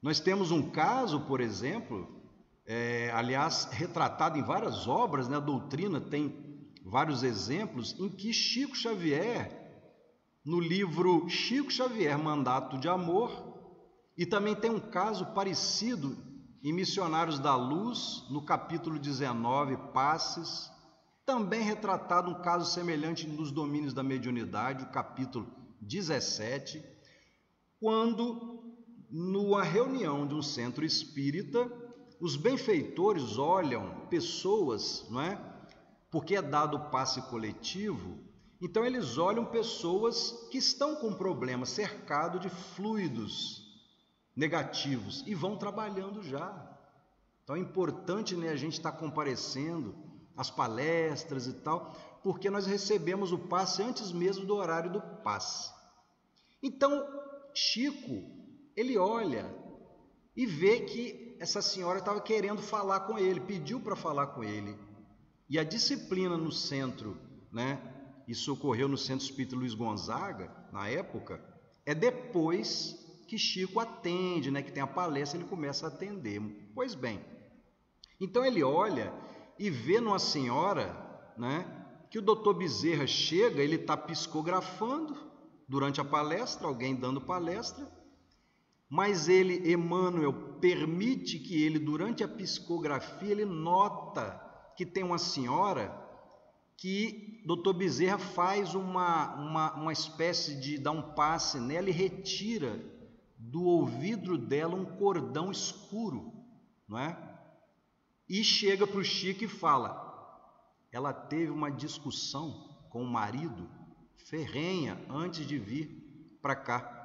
Nós 0.02 0.20
temos 0.20 0.50
um 0.50 0.70
caso, 0.70 1.20
por 1.22 1.40
exemplo, 1.40 2.06
é, 2.66 3.10
aliás, 3.14 3.64
retratado 3.72 4.38
em 4.38 4.42
várias 4.42 4.86
obras, 4.86 5.26
né? 5.26 5.38
a 5.38 5.40
doutrina 5.40 5.98
tem 5.98 6.68
vários 6.84 7.22
exemplos, 7.22 7.98
em 7.98 8.10
que 8.10 8.30
Chico 8.30 8.76
Xavier, 8.76 9.88
no 10.44 10.60
livro 10.60 11.30
Chico 11.30 11.70
Xavier, 11.70 12.18
Mandato 12.18 12.76
de 12.76 12.90
Amor, 12.90 13.30
e 14.18 14.26
também 14.26 14.54
tem 14.54 14.70
um 14.70 14.80
caso 14.80 15.32
parecido 15.32 16.30
em 16.62 16.72
Missionários 16.72 17.40
da 17.40 17.56
Luz, 17.56 18.24
no 18.30 18.40
capítulo 18.40 18.96
19, 18.96 19.76
Passes, 19.92 20.70
também 21.26 21.60
retratado 21.60 22.30
um 22.30 22.40
caso 22.40 22.70
semelhante 22.72 23.26
nos 23.26 23.50
domínios 23.50 23.92
da 23.92 24.02
mediunidade, 24.02 24.84
o 24.84 24.90
capítulo 24.90 25.46
17, 25.80 26.80
quando 27.80 28.62
numa 29.10 29.64
reunião 29.64 30.24
de 30.24 30.34
um 30.34 30.42
centro 30.42 30.84
espírita, 30.84 31.70
os 32.20 32.36
benfeitores 32.36 33.38
olham 33.38 34.06
pessoas, 34.08 35.04
não 35.10 35.20
é? 35.20 35.36
Porque 36.12 36.36
é 36.36 36.42
dado 36.42 36.76
o 36.76 36.90
passe 36.90 37.20
coletivo, 37.22 38.18
então 38.60 38.84
eles 38.84 39.18
olham 39.18 39.44
pessoas 39.44 40.46
que 40.48 40.58
estão 40.58 40.94
com 40.94 41.12
problemas, 41.12 41.70
cercado 41.70 42.38
de 42.38 42.48
fluidos 42.48 43.61
negativos 44.34 45.22
e 45.26 45.34
vão 45.34 45.56
trabalhando 45.56 46.22
já. 46.22 46.70
Então 47.44 47.56
é 47.56 47.58
importante 47.58 48.34
né, 48.36 48.48
a 48.48 48.56
gente 48.56 48.74
estar 48.74 48.92
tá 48.92 48.98
comparecendo 48.98 49.94
às 50.36 50.50
palestras 50.50 51.46
e 51.46 51.52
tal, 51.52 51.94
porque 52.22 52.48
nós 52.48 52.66
recebemos 52.66 53.32
o 53.32 53.38
passe 53.38 53.82
antes 53.82 54.12
mesmo 54.12 54.46
do 54.46 54.54
horário 54.54 54.92
do 54.92 55.00
passe. 55.00 55.70
Então, 56.62 57.06
Chico 57.54 58.42
ele 58.76 58.96
olha 58.96 59.54
e 60.36 60.46
vê 60.46 60.80
que 60.80 61.36
essa 61.38 61.60
senhora 61.60 61.98
estava 61.98 62.20
querendo 62.20 62.62
falar 62.62 63.00
com 63.00 63.18
ele, 63.18 63.40
pediu 63.40 63.80
para 63.80 63.96
falar 63.96 64.28
com 64.28 64.42
ele. 64.42 64.78
E 65.48 65.58
a 65.58 65.64
disciplina 65.64 66.36
no 66.36 66.50
centro, 66.50 67.18
né? 67.52 67.80
Isso 68.26 68.52
ocorreu 68.52 68.88
no 68.88 68.96
Centro 68.96 69.26
Espírita 69.26 69.56
Luiz 69.56 69.74
Gonzaga, 69.74 70.50
na 70.72 70.88
época, 70.88 71.44
é 71.84 71.94
depois 71.94 73.01
que 73.32 73.38
Chico 73.38 73.80
atende, 73.80 74.50
né? 74.50 74.60
Que 74.60 74.70
tem 74.70 74.82
a 74.82 74.86
palestra, 74.86 75.40
ele 75.40 75.48
começa 75.48 75.86
a 75.86 75.88
atender. 75.88 76.38
Pois 76.74 76.94
bem, 76.94 77.18
então 78.20 78.44
ele 78.44 78.62
olha 78.62 79.10
e 79.58 79.70
vê 79.70 80.02
numa 80.02 80.18
senhora, 80.18 80.94
né? 81.38 81.64
Que 82.10 82.18
o 82.18 82.22
doutor 82.22 82.52
Bezerra 82.52 83.06
chega, 83.06 83.62
ele 83.62 83.76
está 83.76 83.96
psicografando 83.96 85.16
durante 85.66 85.98
a 85.98 86.04
palestra, 86.04 86.66
alguém 86.66 86.94
dando 86.94 87.22
palestra, 87.22 87.90
mas 88.86 89.30
ele, 89.30 89.72
Emmanuel, 89.72 90.34
permite 90.60 91.38
que 91.38 91.64
ele, 91.64 91.78
durante 91.78 92.22
a 92.22 92.28
psicografia, 92.28 93.30
ele 93.30 93.46
nota 93.46 94.38
que 94.76 94.84
tem 94.84 95.02
uma 95.02 95.16
senhora 95.16 95.90
que 96.76 97.42
Dr. 97.46 97.72
Bezerra 97.72 98.18
faz 98.18 98.74
uma, 98.74 99.34
uma, 99.36 99.72
uma 99.72 99.92
espécie 99.92 100.60
de 100.60 100.76
dar 100.76 100.90
um 100.90 101.14
passe 101.14 101.58
nela 101.58 101.88
e 101.88 101.92
retira 101.92 102.91
do 103.50 103.64
ouvido 103.64 104.38
dela 104.38 104.76
um 104.76 104.84
cordão 104.84 105.50
escuro, 105.50 106.32
não 106.86 106.98
é? 106.98 107.18
E 108.28 108.44
chega 108.44 108.86
para 108.86 109.00
o 109.00 109.04
Chico 109.04 109.44
e 109.44 109.48
fala: 109.48 109.90
ela 110.92 111.12
teve 111.12 111.50
uma 111.50 111.70
discussão 111.70 112.86
com 112.88 113.02
o 113.02 113.10
marido 113.10 113.68
ferrenha 114.16 115.04
antes 115.10 115.46
de 115.46 115.58
vir 115.58 116.38
para 116.40 116.54
cá. 116.54 116.98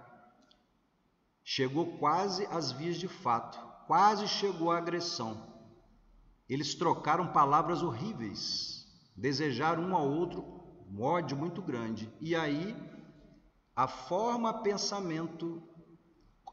Chegou 1.43 1.97
quase 1.97 2.45
às 2.47 2.71
vias 2.71 2.97
de 2.97 3.07
fato, 3.07 3.57
quase 3.87 4.27
chegou 4.27 4.71
à 4.71 4.77
agressão. 4.77 5.55
Eles 6.47 6.75
trocaram 6.75 7.33
palavras 7.33 7.81
horríveis, 7.81 8.85
desejaram 9.15 9.83
um 9.83 9.95
ao 9.95 10.07
outro 10.07 10.57
um 10.89 11.01
ódio 11.01 11.35
muito 11.35 11.61
grande. 11.61 12.09
E 12.21 12.35
aí, 12.35 12.75
a 13.75 13.87
forma 13.87 14.61
pensamento 14.61 15.61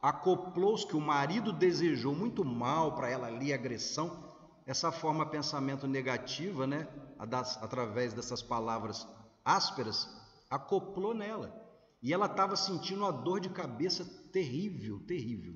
acoplou-se 0.05 0.87
que 0.87 0.95
o 0.95 1.01
marido 1.01 1.51
desejou 1.51 2.15
muito 2.15 2.45
mal 2.45 2.95
para 2.95 3.09
ela 3.09 3.27
ali, 3.27 3.55
agressão. 3.55 4.35
Essa 4.67 4.93
forma 4.93 5.25
pensamento 5.25 5.87
negativa, 5.87 6.67
né, 6.67 6.87
através 7.19 8.13
dessas 8.13 8.43
palavras 8.43 9.09
ásperas, 9.43 10.07
acoplou 10.51 11.15
nela. 11.15 11.59
E 12.03 12.13
ela 12.13 12.27
estava 12.27 12.55
sentindo 12.55 13.01
uma 13.01 13.13
dor 13.13 13.41
de 13.41 13.49
cabeça 13.49 14.05
terrível, 14.31 15.01
terrível. 15.07 15.55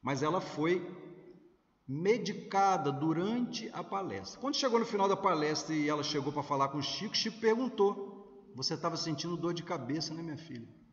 Mas 0.00 0.22
ela 0.22 0.40
foi 0.40 0.80
medicada 1.86 2.90
durante 2.90 3.68
a 3.74 3.84
palestra. 3.84 4.40
Quando 4.40 4.56
chegou 4.56 4.78
no 4.78 4.86
final 4.86 5.10
da 5.10 5.16
palestra 5.16 5.74
e 5.74 5.90
ela 5.90 6.02
chegou 6.02 6.32
para 6.32 6.42
falar 6.42 6.68
com 6.68 6.78
o 6.78 6.82
Chico, 6.82 7.14
Chico 7.14 7.38
perguntou: 7.38 8.50
Você 8.54 8.72
estava 8.72 8.96
sentindo 8.96 9.36
dor 9.36 9.52
de 9.52 9.62
cabeça, 9.62 10.14
né, 10.14 10.22
minha 10.22 10.38
filha? 10.38 10.85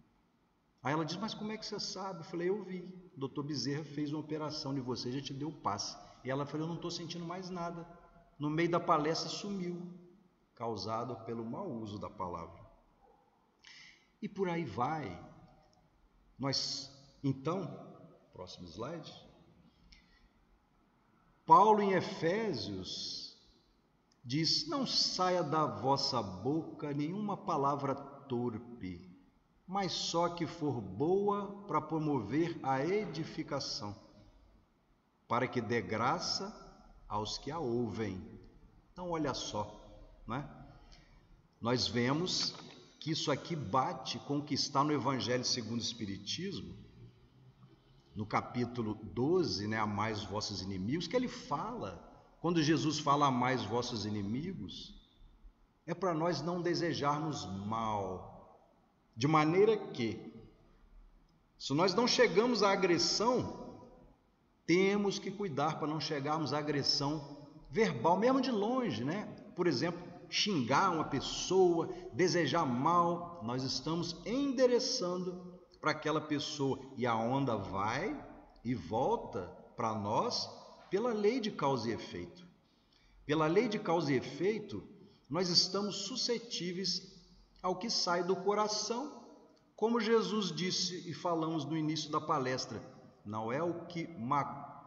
Aí 0.84 0.92
ela 0.92 1.06
disse: 1.06 1.20
Mas 1.20 1.34
como 1.34 1.52
é 1.52 1.58
que 1.58 1.66
você 1.66 1.80
sabe? 1.80 2.20
Eu 2.20 2.26
falei: 2.26 2.50
Eu 2.50 2.62
vi. 2.64 2.82
O 3.16 3.20
doutor 3.20 3.44
Bezerra 3.44 3.86
fez 3.86 4.12
uma 4.12 4.20
operação 4.20 4.74
de 4.74 4.82
você, 4.82 5.12
já 5.12 5.22
te 5.22 5.34
deu 5.34 5.48
o 5.48 5.62
passe. 5.62 5.98
E 6.24 6.30
ela 6.30 6.46
falou: 6.46 6.66
Eu 6.66 6.70
não 6.70 6.76
estou 6.76 6.92
sentindo 6.92 7.26
mais 7.26 7.50
nada. 7.50 7.88
No 8.38 8.50
meio 8.50 8.70
da 8.70 8.80
palestra 8.80 9.30
sumiu, 9.30 9.82
causado 10.56 11.16
pelo 11.26 11.46
mau 11.46 11.72
uso 11.72 11.98
da 11.98 12.10
palavra. 12.10 12.62
E 14.22 14.28
por 14.28 14.50
aí 14.50 14.66
vai. 14.66 15.18
Nós, 16.38 16.92
então, 17.24 17.66
próximo 18.34 18.68
slide. 18.68 19.14
Paulo 21.46 21.82
em 21.82 21.94
Efésios 21.94 23.38
diz: 24.24 24.68
Não 24.68 24.86
saia 24.86 25.44
da 25.44 25.66
vossa 25.66 26.22
boca 26.22 26.94
nenhuma 26.94 27.38
palavra 27.38 27.96
torpe, 27.96 29.13
mas 29.68 29.92
só 29.92 30.30
que 30.30 30.46
for 30.46 30.82
boa 30.82 31.64
para 31.68 31.82
promover 31.82 32.60
a 32.64 32.86
edificação, 32.86 33.96
para 35.28 35.48
que 35.48 35.62
dê 35.62 35.82
graça 35.82 36.54
aos 37.08 37.38
que 37.38 37.52
a 37.52 37.60
ouvem. 37.60 38.22
Então, 38.92 39.12
olha 39.12 39.34
só, 39.34 39.80
né? 40.28 40.48
Nós 41.62 41.88
vemos 41.88 42.54
que 43.00 43.12
isso 43.12 43.32
aqui 43.32 43.56
bate 43.56 44.20
com 44.20 44.40
o 44.40 44.44
que 44.44 44.54
está 44.54 44.84
no 44.84 44.94
Evangelho 44.94 45.44
segundo 45.44 45.80
o 45.80 45.84
Espiritismo, 45.84 46.74
no 48.16 48.26
capítulo 48.26 48.96
12, 48.96 49.68
né, 49.68 49.78
a 49.78 49.88
mais 49.88 50.24
vossos 50.24 50.62
inimigos, 50.62 51.08
que 51.08 51.16
ele 51.16 51.28
fala, 51.28 52.02
quando 52.40 52.62
Jesus 52.62 53.00
fala 53.00 53.28
a 53.28 53.32
mais 53.32 53.64
vossos 53.64 54.06
inimigos, 54.06 54.94
é 55.86 55.94
para 55.94 56.14
nós 56.14 56.42
não 56.42 56.62
desejarmos 56.62 57.46
mal, 57.66 58.33
de 59.16 59.28
maneira 59.28 59.78
que, 59.78 60.34
se 61.58 61.74
nós 61.74 61.94
não 61.94 62.08
chegamos 62.08 62.64
à 62.64 62.72
agressão, 62.72 63.64
temos 64.66 65.20
que 65.20 65.30
cuidar 65.30 65.78
para 65.78 65.88
não 65.88 66.00
chegarmos 66.00 66.54
à 66.54 66.60
agressão 66.60 67.38
verbal, 67.70 68.18
mesmo 68.18 68.42
de 68.42 68.52
longe, 68.52 69.04
né? 69.04 69.26
Por 69.56 69.68
exemplo, 69.68 70.02
xingar 70.30 70.92
uma 70.92 71.06
pessoa, 71.06 71.90
desejar 72.12 72.66
mal, 72.66 73.42
nós 73.44 73.64
estamos 73.64 74.18
endereçando 74.26 75.60
para 75.80 75.92
aquela 75.92 76.22
pessoa 76.22 76.80
e 76.98 77.06
a 77.06 77.16
onda 77.16 77.56
vai 77.56 78.18
e 78.64 78.74
volta 78.74 79.42
para 79.76 79.94
nós 79.94 80.50
pela 80.90 81.12
lei 81.12 81.40
de 81.40 81.52
causa 81.52 81.90
e 81.90 81.94
efeito. 81.94 82.48
Pela 83.26 83.48
lei 83.48 83.68
de 83.68 83.80
causa 83.80 84.12
e 84.12 84.16
efeito, 84.16 84.84
nós 85.30 85.50
estamos 85.50 86.08
suscetíveis 86.08 87.13
ao 87.64 87.78
que 87.78 87.90
sai 87.90 88.24
do 88.24 88.36
coração, 88.36 89.24
como 89.76 90.02
Jesus 90.02 90.52
disse 90.52 91.10
e 91.10 91.14
falamos 91.14 91.64
no 91.64 91.78
início 91.78 92.12
da 92.12 92.20
palestra. 92.20 92.84
Não 93.26 93.52
é 93.52 93.64
o 93.64 93.86
que, 93.86 94.10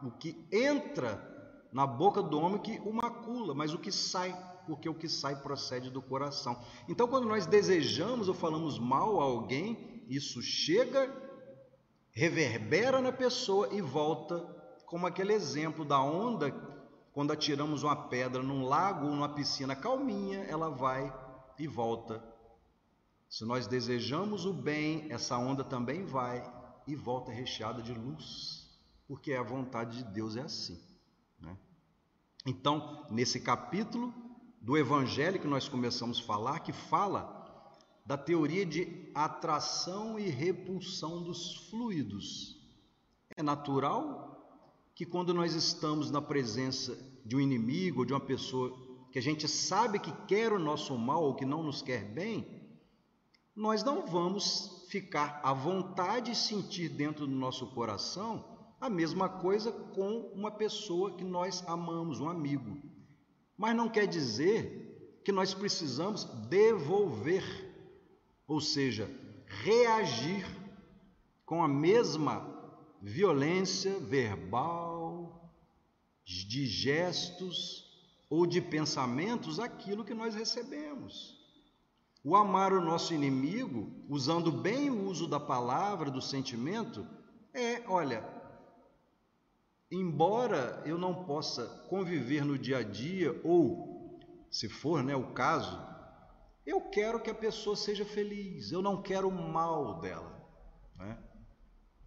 o 0.03 0.11
que 0.11 0.47
entra 0.51 1.35
na 1.73 1.87
boca 1.87 2.21
do 2.21 2.39
homem 2.39 2.61
que 2.61 2.79
o 2.85 2.93
macula, 2.93 3.55
mas 3.55 3.73
o 3.73 3.79
que 3.79 3.91
sai 3.91 4.31
porque 4.67 4.89
o 4.89 4.93
que 4.93 5.07
sai 5.07 5.37
procede 5.37 5.89
do 5.89 6.01
coração. 6.01 6.61
Então, 6.89 7.07
quando 7.07 7.25
nós 7.25 7.45
desejamos 7.45 8.27
ou 8.27 8.33
falamos 8.33 8.77
mal 8.77 9.21
a 9.21 9.23
alguém, 9.23 10.03
isso 10.09 10.41
chega, 10.41 11.09
reverbera 12.11 13.01
na 13.01 13.13
pessoa 13.13 13.69
e 13.73 13.81
volta, 13.81 14.39
como 14.85 15.07
aquele 15.07 15.31
exemplo 15.31 15.85
da 15.85 16.01
onda, 16.01 16.51
quando 17.13 17.31
atiramos 17.31 17.83
uma 17.83 17.95
pedra 17.95 18.43
num 18.43 18.65
lago 18.65 19.05
ou 19.05 19.11
numa 19.11 19.29
piscina 19.29 19.73
calminha, 19.73 20.39
ela 20.43 20.69
vai 20.69 21.13
e 21.57 21.65
volta. 21.65 22.21
Se 23.29 23.45
nós 23.45 23.67
desejamos 23.67 24.45
o 24.45 24.53
bem, 24.53 25.11
essa 25.11 25.37
onda 25.37 25.63
também 25.63 26.05
vai 26.05 26.43
e 26.87 26.95
volta 26.95 27.31
recheada 27.31 27.81
de 27.81 27.93
luz, 27.93 28.69
porque 29.07 29.33
a 29.33 29.43
vontade 29.43 29.97
de 29.97 30.03
Deus 30.11 30.35
é 30.35 30.41
assim. 30.41 30.81
Né? 31.39 31.57
Então, 32.45 33.05
nesse 33.09 33.39
capítulo, 33.39 34.13
do 34.61 34.77
evangelho 34.77 35.39
que 35.39 35.47
nós 35.47 35.67
começamos 35.67 36.19
a 36.19 36.23
falar, 36.23 36.59
que 36.59 36.73
fala 36.73 37.35
da 38.05 38.17
teoria 38.17 38.65
de 38.65 39.11
atração 39.13 40.17
e 40.17 40.29
repulsão 40.29 41.21
dos 41.21 41.69
fluidos. 41.69 42.57
É 43.35 43.43
natural 43.43 44.27
que 44.95 45.05
quando 45.05 45.33
nós 45.33 45.53
estamos 45.53 46.09
na 46.09 46.21
presença 46.21 46.97
de 47.25 47.35
um 47.35 47.39
inimigo 47.41 48.05
de 48.05 48.13
uma 48.13 48.19
pessoa 48.19 48.73
que 49.11 49.19
a 49.19 49.21
gente 49.21 49.47
sabe 49.47 49.99
que 49.99 50.11
quer 50.25 50.53
o 50.53 50.59
nosso 50.59 50.97
mal 50.97 51.23
ou 51.23 51.35
que 51.35 51.45
não 51.45 51.61
nos 51.61 51.81
quer 51.81 52.05
bem, 52.05 52.66
nós 53.57 53.83
não 53.83 54.05
vamos 54.05 54.85
ficar 54.87 55.41
à 55.43 55.51
vontade 55.51 56.31
e 56.31 56.35
sentir 56.35 56.89
dentro 56.89 57.25
do 57.25 57.35
nosso 57.35 57.65
coração 57.71 58.45
a 58.79 58.87
mesma 58.87 59.27
coisa 59.27 59.71
com 59.71 60.31
uma 60.35 60.51
pessoa 60.51 61.17
que 61.17 61.23
nós 61.23 61.63
amamos, 61.67 62.19
um 62.19 62.29
amigo. 62.29 62.79
Mas 63.57 63.75
não 63.75 63.89
quer 63.89 64.05
dizer 64.05 65.19
que 65.25 65.31
nós 65.31 65.55
precisamos 65.55 66.23
devolver, 66.47 67.43
ou 68.47 68.61
seja, 68.61 69.09
reagir 69.47 70.45
com 71.43 71.63
a 71.63 71.67
mesma 71.67 72.45
violência 73.01 73.99
verbal, 73.99 75.51
de 76.23 76.67
gestos 76.67 77.87
ou 78.29 78.45
de 78.45 78.61
pensamentos 78.61 79.59
aquilo 79.59 80.05
que 80.05 80.13
nós 80.13 80.35
recebemos. 80.35 81.36
O 82.29 82.35
amar 82.35 82.73
o 82.73 82.81
nosso 82.81 83.13
inimigo, 83.13 83.89
usando 84.09 84.51
bem 84.51 84.89
o 84.89 85.05
uso 85.05 85.29
da 85.29 85.39
palavra, 85.39 86.11
do 86.11 86.21
sentimento, 86.21 87.07
é, 87.53 87.81
olha, 87.87 88.21
embora 89.89 90.83
eu 90.85 90.97
não 90.97 91.23
possa 91.23 91.65
conviver 91.87 92.43
no 92.43 92.57
dia 92.57 92.79
a 92.79 92.83
dia, 92.83 93.39
ou, 93.45 94.19
se 94.51 94.67
for 94.67 95.01
né, 95.01 95.15
o 95.15 95.31
caso, 95.31 95.79
eu 96.65 96.81
quero 96.81 97.21
que 97.21 97.29
a 97.29 97.33
pessoa 97.33 97.77
seja 97.77 98.03
feliz, 98.03 98.73
eu 98.73 98.81
não 98.81 99.01
quero 99.01 99.29
o 99.29 99.31
mal 99.31 100.01
dela. 100.01 100.45
Né? 100.97 101.17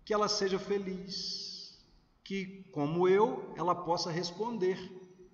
Que 0.05 0.13
ela 0.13 0.29
seja 0.29 0.59
feliz, 0.59 1.83
que, 2.23 2.69
como 2.73 3.09
eu, 3.09 3.55
ela 3.57 3.75
possa 3.75 4.11
responder 4.11 4.77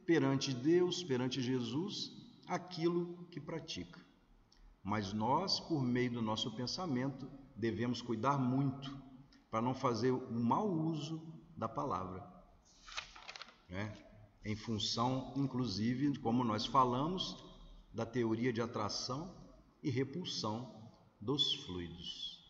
perante 0.07 0.55
Deus, 0.55 1.03
perante 1.03 1.43
Jesus, 1.43 2.13
aquilo 2.47 3.27
que 3.33 3.41
pratica. 3.41 4.06
Mas 4.87 5.13
nós, 5.13 5.59
por 5.59 5.83
meio 5.83 6.13
do 6.13 6.23
nosso 6.23 6.55
pensamento, 6.55 7.29
devemos 7.57 8.01
cuidar 8.01 8.39
muito 8.39 8.97
para 9.51 9.61
não 9.61 9.75
fazer 9.75 10.13
o 10.13 10.33
mau 10.33 10.71
uso 10.71 11.21
da 11.57 11.69
palavra 11.69 12.25
né? 13.69 13.93
em 14.45 14.55
função, 14.55 15.33
inclusive, 15.35 16.17
como 16.19 16.45
nós 16.45 16.67
falamos, 16.67 17.45
da 17.93 18.07
teoria 18.07 18.53
de 18.53 18.63
atração 18.63 19.35
e 19.83 19.91
repulsão 19.91 20.73
dos 21.21 21.53
fluidos. 21.65 22.47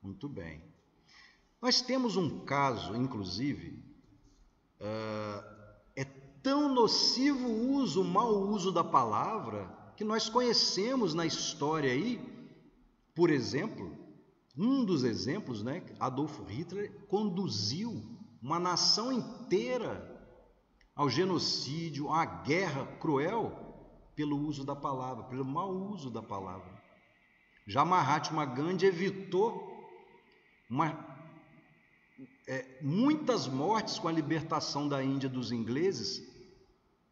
Muito 0.00 0.26
bem. 0.30 0.62
Nós 1.60 1.82
temos 1.82 2.16
um 2.16 2.44
caso, 2.46 2.96
inclusive, 2.96 3.84
uh, 4.80 5.44
é 5.94 6.06
tão 6.42 6.72
nocivo 6.72 7.46
o 7.46 7.72
uso, 7.74 8.00
o 8.00 8.04
mau 8.04 8.48
uso 8.48 8.72
da 8.72 8.84
palavra, 8.84 9.75
que 9.96 10.04
nós 10.04 10.28
conhecemos 10.28 11.14
na 11.14 11.24
história 11.24 11.90
aí, 11.90 12.20
por 13.14 13.30
exemplo, 13.30 13.96
um 14.56 14.84
dos 14.84 15.04
exemplos, 15.04 15.62
né, 15.62 15.82
Adolfo 15.98 16.44
Hitler 16.44 16.92
conduziu 17.08 18.02
uma 18.42 18.58
nação 18.58 19.10
inteira 19.10 20.14
ao 20.94 21.08
genocídio, 21.08 22.10
à 22.10 22.24
guerra 22.24 22.86
cruel 23.00 23.66
pelo 24.14 24.38
uso 24.38 24.64
da 24.64 24.76
palavra, 24.76 25.24
pelo 25.24 25.44
mau 25.44 25.70
uso 25.70 26.10
da 26.10 26.22
palavra. 26.22 26.76
Já 27.66 27.84
Mahatma 27.84 28.44
Gandhi 28.44 28.86
evitou 28.86 29.76
uma, 30.70 31.04
é, 32.46 32.78
muitas 32.82 33.46
mortes 33.46 33.98
com 33.98 34.08
a 34.08 34.12
libertação 34.12 34.88
da 34.88 35.02
Índia 35.02 35.28
dos 35.28 35.52
ingleses 35.52 36.35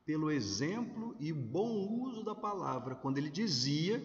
pelo 0.05 0.31
exemplo 0.31 1.17
e 1.19 1.33
bom 1.33 1.89
uso 2.03 2.23
da 2.23 2.35
palavra, 2.35 2.95
quando 2.95 3.19
ele 3.19 3.31
dizia 3.31 4.01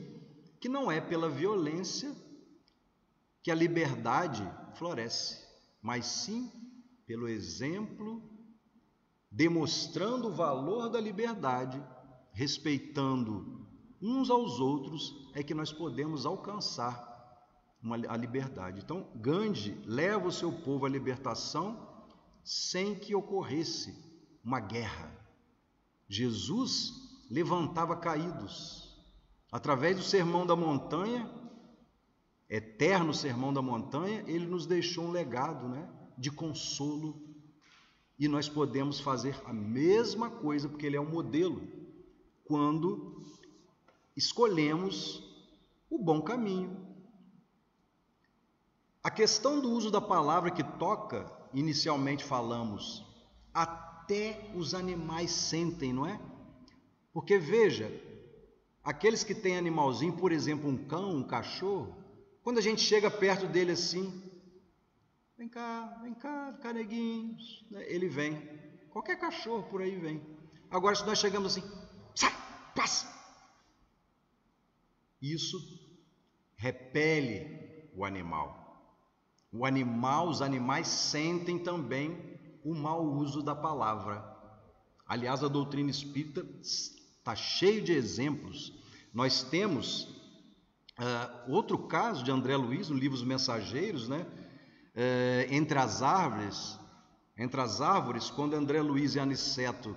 que 0.59 0.69
não 0.69 0.91
é 0.91 1.01
pela 1.01 1.29
violência 1.29 2.15
que 3.41 3.51
a 3.51 3.55
liberdade 3.55 4.43
floresce, 4.75 5.45
mas 5.81 6.05
sim 6.05 6.51
pelo 7.05 7.27
exemplo, 7.27 8.21
demonstrando 9.31 10.27
o 10.27 10.33
valor 10.33 10.89
da 10.89 11.01
liberdade, 11.01 11.83
respeitando 12.31 13.67
uns 14.01 14.29
aos 14.29 14.59
outros, 14.59 15.29
é 15.33 15.41
que 15.41 15.53
nós 15.53 15.73
podemos 15.73 16.25
alcançar 16.25 17.09
uma, 17.81 17.95
a 17.95 18.15
liberdade. 18.15 18.81
Então, 18.83 19.09
Gandhi 19.15 19.71
leva 19.85 20.27
o 20.27 20.31
seu 20.31 20.51
povo 20.51 20.85
à 20.85 20.89
libertação 20.89 21.87
sem 22.43 22.95
que 22.95 23.15
ocorresse 23.15 23.93
uma 24.43 24.59
guerra. 24.59 25.18
Jesus 26.09 26.91
levantava 27.29 27.95
caídos. 27.95 28.97
Através 29.51 29.95
do 29.95 30.03
sermão 30.03 30.45
da 30.45 30.55
montanha, 30.55 31.29
eterno 32.49 33.13
sermão 33.13 33.53
da 33.53 33.61
montanha, 33.61 34.23
ele 34.27 34.47
nos 34.47 34.65
deixou 34.65 35.05
um 35.05 35.11
legado 35.11 35.69
né, 35.69 35.87
de 36.17 36.31
consolo. 36.31 37.21
E 38.17 38.27
nós 38.27 38.49
podemos 38.49 38.99
fazer 38.99 39.39
a 39.45 39.53
mesma 39.53 40.29
coisa, 40.29 40.67
porque 40.67 40.85
ele 40.85 40.97
é 40.97 41.01
um 41.01 41.09
modelo, 41.09 41.61
quando 42.43 43.23
escolhemos 44.17 45.23
o 45.89 45.97
bom 45.97 46.21
caminho, 46.21 46.89
a 49.01 49.09
questão 49.09 49.61
do 49.61 49.71
uso 49.71 49.89
da 49.89 50.01
palavra 50.01 50.51
que 50.51 50.63
toca, 50.63 51.31
inicialmente 51.53 52.23
falamos, 52.23 53.05
até 54.09 54.49
os 54.55 54.73
animais 54.73 55.29
sentem, 55.29 55.93
não 55.93 56.03
é? 56.03 56.19
Porque 57.13 57.37
veja, 57.37 57.91
aqueles 58.83 59.23
que 59.23 59.35
têm 59.35 59.55
animalzinho, 59.55 60.13
por 60.13 60.31
exemplo, 60.31 60.67
um 60.67 60.87
cão, 60.87 61.15
um 61.15 61.23
cachorro, 61.23 61.95
quando 62.41 62.57
a 62.57 62.61
gente 62.61 62.81
chega 62.81 63.11
perto 63.11 63.45
dele 63.45 63.73
assim, 63.73 64.23
vem 65.37 65.47
cá, 65.47 65.99
vem 66.01 66.15
cá, 66.15 66.57
caneguinhos, 66.59 67.63
né? 67.69 67.85
ele 67.87 68.07
vem. 68.07 68.41
Qualquer 68.89 69.19
cachorro 69.19 69.69
por 69.69 69.79
aí 69.79 69.95
vem. 69.95 70.19
Agora, 70.71 70.95
se 70.95 71.05
nós 71.05 71.19
chegamos 71.19 71.55
assim, 71.55 71.69
sai, 72.15 72.33
passa. 72.75 73.07
Isso 75.21 75.55
repele 76.55 77.91
o 77.95 78.03
animal. 78.03 78.57
O 79.53 79.65
animal, 79.65 80.29
os 80.29 80.41
animais 80.41 80.87
sentem 80.87 81.59
também 81.59 82.28
o 82.63 82.73
mau 82.73 83.05
uso 83.05 83.41
da 83.41 83.55
palavra. 83.55 84.23
Aliás, 85.07 85.43
a 85.43 85.47
doutrina 85.47 85.89
espírita 85.89 86.45
está 86.61 87.35
cheio 87.35 87.81
de 87.81 87.93
exemplos. 87.93 88.73
Nós 89.13 89.43
temos 89.43 90.03
uh, 90.99 91.51
outro 91.51 91.77
caso 91.87 92.23
de 92.23 92.31
André 92.31 92.55
Luiz 92.55 92.89
no 92.89 92.97
livro 92.97 93.17
Os 93.17 93.23
Mensageiros, 93.23 94.07
né? 94.07 94.25
Uh, 94.95 95.53
entre 95.53 95.77
as 95.77 96.01
árvores, 96.01 96.77
entre 97.37 97.61
as 97.61 97.81
árvores, 97.81 98.29
quando 98.29 98.53
André 98.53 98.81
Luiz 98.81 99.15
e 99.15 99.19
Aniceto, 99.19 99.95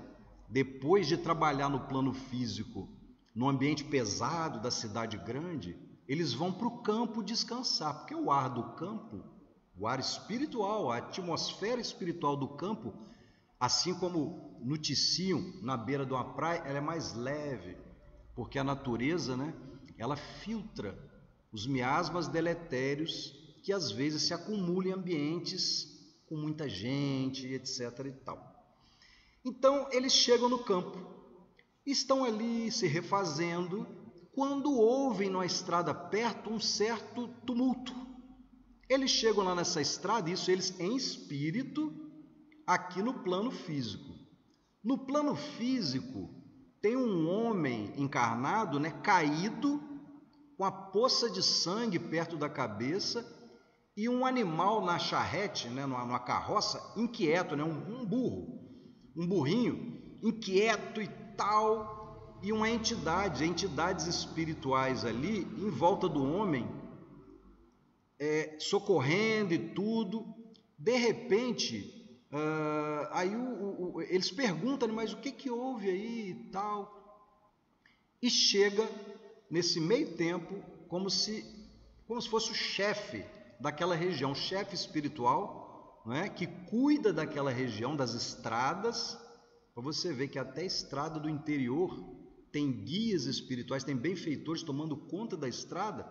depois 0.49 1.07
de 1.07 1.17
trabalhar 1.17 1.69
no 1.69 1.81
plano 1.81 2.13
físico, 2.13 2.89
no 3.35 3.49
ambiente 3.49 3.85
pesado 3.85 4.61
da 4.61 4.71
cidade 4.71 5.17
grande, 5.17 5.77
eles 6.07 6.35
vão 6.35 6.53
para 6.53 6.67
o 6.67 6.83
campo 6.83 7.23
descansar, 7.23 7.99
porque 7.99 8.15
o 8.15 8.31
ar 8.31 8.51
do 8.51 8.75
campo 8.75 9.32
o 9.77 9.87
ar 9.87 9.99
espiritual, 9.99 10.91
a 10.91 10.99
atmosfera 10.99 11.81
espiritual 11.81 12.37
do 12.37 12.49
campo, 12.49 12.95
assim 13.59 13.95
como 13.95 14.59
noticiam 14.63 15.41
na 15.63 15.77
beira 15.77 16.07
de 16.07 16.13
uma 16.13 16.35
praia, 16.35 16.63
ela 16.65 16.79
é 16.79 16.81
mais 16.81 17.15
leve, 17.15 17.77
porque 18.35 18.59
a 18.59 18.65
natureza, 18.65 19.37
né, 19.37 19.55
ela 19.99 20.17
filtra 20.17 20.97
os 21.53 21.67
miasmas 21.67 22.29
deletérios 22.29 23.41
que 23.63 23.73
às 23.73 23.91
vezes 23.91 24.23
se 24.23 24.35
acumulam 24.35 24.91
em 24.91 24.93
ambientes 24.93 25.93
com 26.27 26.37
muita 26.37 26.69
gente, 26.69 27.47
etc 27.47 28.07
e 28.07 28.13
tal. 28.13 28.53
Então, 29.45 29.89
eles 29.91 30.13
chegam 30.13 30.49
no 30.49 30.65
campo, 30.65 30.99
estão 31.85 32.25
ali 32.25 32.71
se 32.71 32.87
refazendo, 32.87 33.87
quando 34.33 34.73
ouvem 34.73 35.29
na 35.29 35.45
estrada 35.45 35.95
perto 35.95 36.51
um 36.51 36.59
certo 36.59 37.29
tumulto. 37.45 37.95
Eles 38.93 39.11
chegam 39.11 39.43
lá 39.43 39.55
nessa 39.55 39.81
estrada, 39.81 40.29
isso 40.29 40.51
eles 40.51 40.79
em 40.79 40.95
espírito, 40.95 41.91
aqui 42.67 43.03
no 43.03 43.15
plano 43.15 43.51
físico. 43.51 44.13
No 44.85 44.99
plano 45.07 45.35
físico, 45.35 46.29
tem 46.83 46.95
um 46.95 47.27
homem 47.27 47.95
encarnado, 47.97 48.79
né, 48.79 48.91
caído, 49.03 49.83
com 50.59 50.65
a 50.65 50.71
poça 50.71 51.31
de 51.31 51.43
sangue 51.43 51.99
perto 51.99 52.37
da 52.37 52.51
cabeça, 52.51 53.25
e 53.97 54.11
um 54.11 54.27
animal 54.27 54.85
na 54.85 54.99
charrete, 54.99 55.69
né, 55.69 55.87
numa, 55.87 56.19
carroça, 56.19 56.93
inquieto, 56.95 57.57
né, 57.57 57.65
um 57.65 58.05
burro, 58.05 58.61
um 59.17 59.27
burrinho, 59.27 60.19
inquieto 60.23 61.01
e 61.01 61.09
tal, 61.35 62.39
e 62.43 62.53
uma 62.53 62.69
entidade, 62.69 63.43
entidades 63.43 64.07
espirituais 64.07 65.03
ali, 65.03 65.45
em 65.45 65.71
volta 65.71 66.07
do 66.11 66.23
homem, 66.23 66.82
é, 68.23 68.55
socorrendo 68.61 69.53
e 69.53 69.59
tudo. 69.59 70.25
De 70.79 70.97
repente, 70.97 72.21
uh, 72.31 73.09
aí 73.11 73.35
o, 73.35 73.95
o, 73.97 74.03
eles 74.03 74.31
perguntam, 74.31 74.89
mas 74.89 75.13
o 75.13 75.17
que, 75.17 75.33
que 75.33 75.51
houve 75.51 75.91
aí 75.91 76.31
e 76.31 76.35
tal? 76.53 77.01
E 78.23 78.31
chega 78.31 78.89
nesse 79.51 79.81
meio 79.81 80.17
tempo 80.17 80.63
como 80.87 81.11
se, 81.11 81.45
como 82.07 82.23
se 82.23 82.29
fosse 82.29 82.53
o 82.53 82.55
chefe 82.55 83.25
daquela 83.59 83.97
região, 83.97 84.37
chefe 84.37 84.77
espiritual, 84.77 86.01
não 86.07 86.15
é? 86.15 86.29
que 86.29 86.47
cuida 86.47 87.13
daquela 87.13 87.51
região, 87.51 87.97
das 87.97 88.15
estradas, 88.15 89.19
para 89.75 89.83
você 89.83 90.13
ver 90.13 90.29
que 90.29 90.39
até 90.39 90.61
a 90.61 90.67
estrada 90.67 91.19
do 91.19 91.29
interior 91.29 91.99
tem 92.53 92.71
guias 92.71 93.25
espirituais, 93.25 93.83
tem 93.83 93.97
benfeitores 93.97 94.63
tomando 94.63 94.97
conta 94.97 95.37
da 95.37 95.49
estrada, 95.49 96.07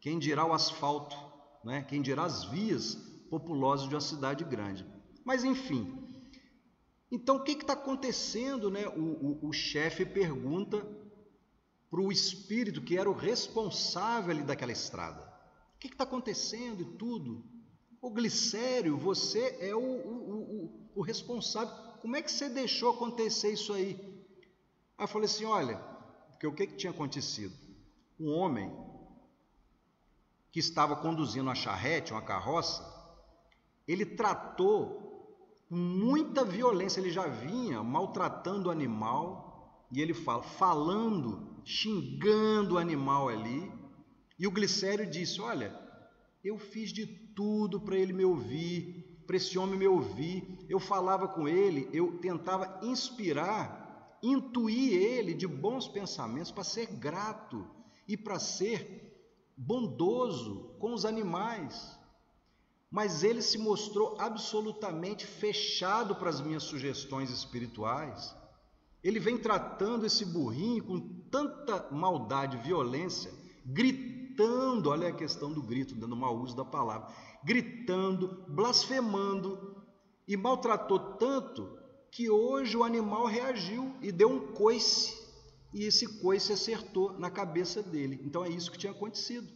quem 0.00 0.18
dirá 0.18 0.46
o 0.46 0.54
asfalto 0.54 1.31
né? 1.64 1.82
quem 1.82 2.02
dirá 2.02 2.24
as 2.24 2.44
vias 2.44 2.94
populosas 3.30 3.88
de 3.88 3.94
uma 3.94 4.00
cidade 4.00 4.44
grande. 4.44 4.86
Mas 5.24 5.44
enfim, 5.44 6.02
então 7.10 7.36
o 7.36 7.44
que 7.44 7.52
está 7.52 7.74
acontecendo? 7.74 8.70
Né? 8.70 8.86
O, 8.88 9.44
o, 9.44 9.48
o 9.48 9.52
chefe 9.52 10.04
pergunta 10.04 10.84
para 11.90 12.00
o 12.00 12.10
espírito 12.10 12.80
que 12.80 12.96
era 12.96 13.08
o 13.08 13.14
responsável 13.14 14.30
ali 14.30 14.42
daquela 14.42 14.72
estrada: 14.72 15.22
o 15.76 15.78
que 15.78 15.88
está 15.88 16.04
acontecendo 16.04 16.80
e 16.80 16.96
tudo? 16.96 17.44
O 18.00 18.10
Glicério, 18.10 18.96
você 18.96 19.58
é 19.60 19.74
o, 19.74 19.78
o, 19.78 20.90
o, 20.96 21.02
responsável. 21.02 21.72
Como 22.00 22.16
é 22.16 22.22
que 22.22 22.32
você 22.32 22.48
deixou 22.48 22.94
acontecer 22.94 23.52
isso 23.52 23.72
aí? 23.72 23.96
Aí 24.98 25.04
eu 25.04 25.08
falei 25.08 25.26
assim: 25.26 25.44
olha, 25.44 25.76
porque 26.30 26.46
o 26.46 26.54
que, 26.54 26.66
que 26.66 26.76
tinha 26.76 26.90
acontecido? 26.90 27.54
Um 28.18 28.30
homem 28.30 28.72
que 30.52 30.60
estava 30.60 30.94
conduzindo 30.94 31.48
a 31.48 31.54
charrete, 31.54 32.12
uma 32.12 32.20
carroça, 32.20 32.84
ele 33.88 34.04
tratou 34.04 35.10
com 35.68 35.74
muita 35.74 36.44
violência, 36.44 37.00
ele 37.00 37.10
já 37.10 37.26
vinha 37.26 37.82
maltratando 37.82 38.68
o 38.68 38.72
animal, 38.72 39.86
e 39.90 40.00
ele 40.00 40.12
fala, 40.12 40.42
falando, 40.42 41.60
xingando 41.64 42.74
o 42.74 42.78
animal 42.78 43.30
ali, 43.30 43.72
e 44.38 44.46
o 44.46 44.50
Glicério 44.50 45.10
disse: 45.10 45.40
Olha, 45.40 45.74
eu 46.44 46.58
fiz 46.58 46.92
de 46.92 47.06
tudo 47.06 47.80
para 47.80 47.96
ele 47.96 48.12
me 48.12 48.24
ouvir, 48.24 49.22
para 49.26 49.36
esse 49.36 49.58
homem 49.58 49.78
me 49.78 49.86
ouvir, 49.86 50.58
eu 50.68 50.78
falava 50.78 51.28
com 51.28 51.48
ele, 51.48 51.88
eu 51.92 52.18
tentava 52.18 52.80
inspirar, 52.82 54.18
intuir 54.22 54.92
ele 54.92 55.32
de 55.32 55.46
bons 55.46 55.88
pensamentos 55.88 56.50
para 56.50 56.64
ser 56.64 56.86
grato 56.86 57.66
e 58.06 58.16
para 58.16 58.38
ser 58.38 59.11
bondoso 59.66 60.74
com 60.78 60.92
os 60.92 61.04
animais. 61.04 61.98
mas 62.92 63.24
ele 63.24 63.40
se 63.40 63.56
mostrou 63.56 64.16
absolutamente 64.18 65.26
fechado 65.26 66.14
para 66.14 66.28
as 66.28 66.42
minhas 66.42 66.62
sugestões 66.62 67.30
espirituais. 67.30 68.36
Ele 69.02 69.18
vem 69.18 69.38
tratando 69.38 70.04
esse 70.04 70.26
burrinho 70.26 70.84
com 70.84 71.00
tanta 71.30 71.88
maldade 71.90 72.58
e 72.58 72.60
violência, 72.60 73.32
gritando, 73.64 74.90
olha 74.90 75.08
a 75.08 75.12
questão 75.12 75.50
do 75.50 75.62
grito, 75.62 75.94
dando 75.94 76.14
mau 76.14 76.36
uso 76.36 76.54
da 76.54 76.66
palavra, 76.66 77.08
gritando, 77.42 78.44
blasfemando 78.46 79.82
e 80.28 80.36
maltratou 80.36 81.16
tanto 81.16 81.78
que 82.10 82.28
hoje 82.28 82.76
o 82.76 82.84
animal 82.84 83.24
reagiu 83.24 83.96
e 84.02 84.12
deu 84.12 84.28
um 84.28 84.52
coice, 84.52 85.18
e 85.72 85.84
esse 85.84 86.20
coice 86.20 86.52
acertou 86.52 87.18
na 87.18 87.30
cabeça 87.30 87.82
dele. 87.82 88.20
Então 88.24 88.44
é 88.44 88.48
isso 88.48 88.70
que 88.70 88.78
tinha 88.78 88.92
acontecido. 88.92 89.48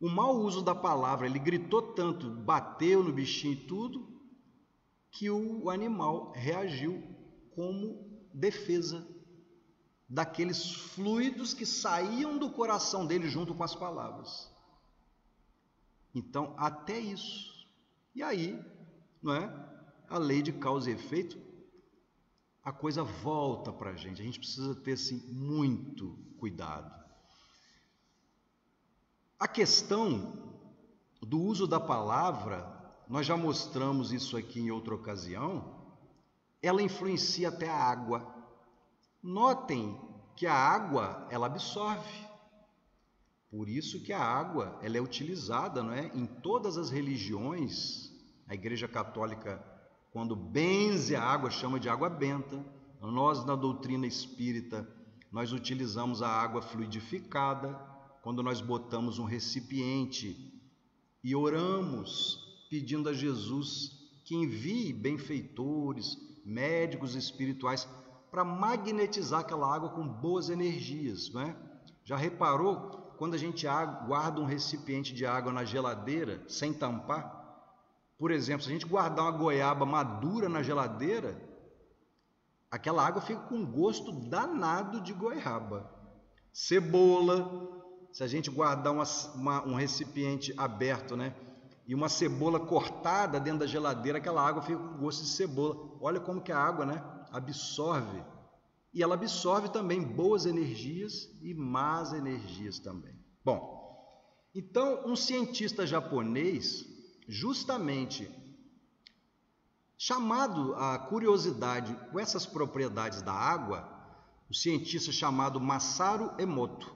O 0.00 0.08
mau 0.08 0.38
uso 0.38 0.62
da 0.62 0.74
palavra, 0.74 1.26
ele 1.26 1.38
gritou 1.38 1.82
tanto, 1.94 2.30
bateu 2.30 3.02
no 3.02 3.12
bichinho 3.12 3.54
e 3.54 3.66
tudo, 3.66 4.08
que 5.10 5.30
o 5.30 5.68
animal 5.68 6.32
reagiu 6.32 7.02
como 7.54 8.08
defesa 8.32 9.06
daqueles 10.08 10.72
fluidos 10.72 11.52
que 11.52 11.66
saíam 11.66 12.38
do 12.38 12.50
coração 12.50 13.06
dele 13.06 13.28
junto 13.28 13.54
com 13.54 13.62
as 13.62 13.74
palavras. 13.74 14.50
Então, 16.14 16.54
até 16.56 16.98
isso. 16.98 17.68
E 18.14 18.22
aí, 18.22 18.60
não 19.22 19.34
é? 19.34 19.70
A 20.08 20.18
lei 20.18 20.42
de 20.42 20.52
causa 20.52 20.90
e 20.90 20.94
efeito, 20.94 21.38
a 22.64 22.72
coisa 22.72 23.02
volta 23.02 23.72
para 23.72 23.90
a 23.90 23.96
gente. 23.96 24.20
A 24.20 24.24
gente 24.24 24.38
precisa 24.38 24.74
ter 24.74 24.92
assim, 24.92 25.18
muito 25.32 26.18
cuidado. 26.38 26.92
A 29.38 29.48
questão 29.48 30.50
do 31.22 31.40
uso 31.40 31.66
da 31.66 31.80
palavra, 31.80 32.66
nós 33.08 33.26
já 33.26 33.36
mostramos 33.36 34.12
isso 34.12 34.36
aqui 34.36 34.60
em 34.60 34.70
outra 34.70 34.94
ocasião, 34.94 35.80
ela 36.62 36.82
influencia 36.82 37.48
até 37.48 37.68
a 37.68 37.74
água. 37.74 38.34
Notem 39.22 39.98
que 40.36 40.46
a 40.46 40.54
água, 40.54 41.26
ela 41.30 41.46
absorve. 41.46 42.28
Por 43.50 43.68
isso 43.68 44.02
que 44.02 44.12
a 44.12 44.22
água, 44.22 44.78
ela 44.82 44.96
é 44.96 45.00
utilizada, 45.00 45.82
não 45.82 45.92
é, 45.92 46.06
em 46.14 46.26
todas 46.26 46.76
as 46.76 46.90
religiões. 46.90 48.12
A 48.46 48.54
Igreja 48.54 48.86
Católica, 48.86 49.62
quando 50.10 50.34
benze 50.34 51.14
a 51.14 51.22
água, 51.22 51.50
chama 51.50 51.78
de 51.78 51.88
água 51.88 52.08
benta. 52.08 52.64
Nós 53.00 53.44
na 53.44 53.54
doutrina 53.54 54.06
espírita, 54.06 54.88
nós 55.32 55.52
utilizamos 55.52 56.22
a 56.22 56.28
água 56.28 56.60
fluidificada, 56.60 57.78
quando 58.22 58.42
nós 58.42 58.60
botamos 58.60 59.18
um 59.18 59.24
recipiente 59.24 60.52
e 61.22 61.34
oramos 61.34 62.38
pedindo 62.68 63.08
a 63.08 63.12
Jesus 63.12 63.98
que 64.24 64.34
envie 64.34 64.92
benfeitores, 64.92 66.16
médicos 66.44 67.14
espirituais 67.14 67.88
para 68.30 68.44
magnetizar 68.44 69.40
aquela 69.40 69.74
água 69.74 69.90
com 69.90 70.06
boas 70.06 70.50
energias, 70.50 71.30
não 71.32 71.42
é? 71.42 71.56
Já 72.04 72.16
reparou 72.16 73.14
quando 73.18 73.34
a 73.34 73.38
gente 73.38 73.66
guarda 74.06 74.40
um 74.40 74.44
recipiente 74.44 75.14
de 75.14 75.26
água 75.26 75.52
na 75.52 75.64
geladeira 75.64 76.42
sem 76.48 76.72
tampar? 76.72 77.39
Por 78.20 78.30
exemplo, 78.30 78.62
se 78.62 78.68
a 78.68 78.72
gente 78.74 78.84
guardar 78.84 79.24
uma 79.24 79.30
goiaba 79.30 79.86
madura 79.86 80.46
na 80.46 80.62
geladeira, 80.62 81.40
aquela 82.70 83.02
água 83.02 83.22
fica 83.22 83.40
com 83.40 83.64
gosto 83.64 84.12
danado 84.12 85.00
de 85.00 85.14
goiaba. 85.14 85.90
Cebola, 86.52 87.50
se 88.12 88.22
a 88.22 88.26
gente 88.26 88.50
guardar 88.50 88.92
uma, 88.92 89.04
uma, 89.34 89.66
um 89.66 89.74
recipiente 89.74 90.52
aberto, 90.58 91.16
né? 91.16 91.34
E 91.86 91.94
uma 91.94 92.10
cebola 92.10 92.60
cortada 92.60 93.40
dentro 93.40 93.60
da 93.60 93.66
geladeira, 93.66 94.18
aquela 94.18 94.46
água 94.46 94.60
fica 94.60 94.78
com 94.78 94.98
gosto 94.98 95.22
de 95.22 95.30
cebola. 95.30 95.96
Olha 95.98 96.20
como 96.20 96.42
que 96.42 96.52
a 96.52 96.58
água, 96.58 96.84
né? 96.84 97.02
Absorve. 97.32 98.22
E 98.92 99.02
ela 99.02 99.14
absorve 99.14 99.70
também 99.70 100.02
boas 100.02 100.44
energias 100.44 101.26
e 101.40 101.54
más 101.54 102.12
energias 102.12 102.78
também. 102.78 103.18
Bom, 103.42 103.80
então 104.54 105.06
um 105.06 105.16
cientista 105.16 105.86
japonês, 105.86 106.89
justamente 107.30 108.28
chamado 109.96 110.74
a 110.74 110.98
curiosidade 110.98 111.94
com 112.10 112.18
essas 112.18 112.44
propriedades 112.44 113.22
da 113.22 113.32
água, 113.32 113.88
o 114.50 114.54
cientista 114.54 115.12
chamado 115.12 115.60
Masaru 115.60 116.32
Emoto, 116.38 116.92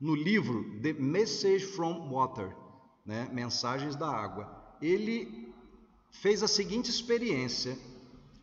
no 0.00 0.14
livro 0.14 0.80
The 0.80 0.92
Message 0.92 1.66
from 1.66 2.08
Water, 2.08 2.56
né, 3.04 3.28
Mensagens 3.32 3.96
da 3.96 4.08
Água, 4.08 4.76
ele 4.80 5.52
fez 6.12 6.42
a 6.42 6.48
seguinte 6.48 6.88
experiência 6.88 7.76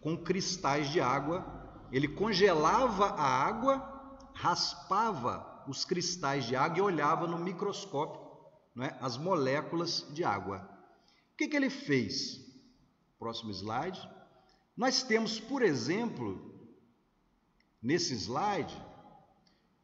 com 0.01 0.17
cristais 0.17 0.89
de 0.89 0.99
água. 0.99 1.45
Ele 1.91 2.10
congelava 2.10 3.06
a 3.06 3.23
água, 3.23 4.19
raspava 4.34 5.63
os 5.67 5.86
cristais 5.86 6.45
de 6.45 6.56
água 6.56 6.78
e 6.78 6.82
olhava 6.82 7.25
no 7.25 7.38
microscópio 7.38 8.19
né, 8.75 8.97
as 8.99 9.15
moléculas 9.15 10.06
de 10.13 10.23
água. 10.23 10.74
O 11.35 11.37
que, 11.37 11.49
que 11.49 11.57
ele 11.57 11.69
fez? 11.69 12.39
Próximo 13.19 13.51
slide. 13.51 13.99
Nós 14.75 15.03
temos, 15.03 15.37
por 15.37 15.61
exemplo, 15.61 16.71
nesse 17.81 18.13
slide, 18.15 18.73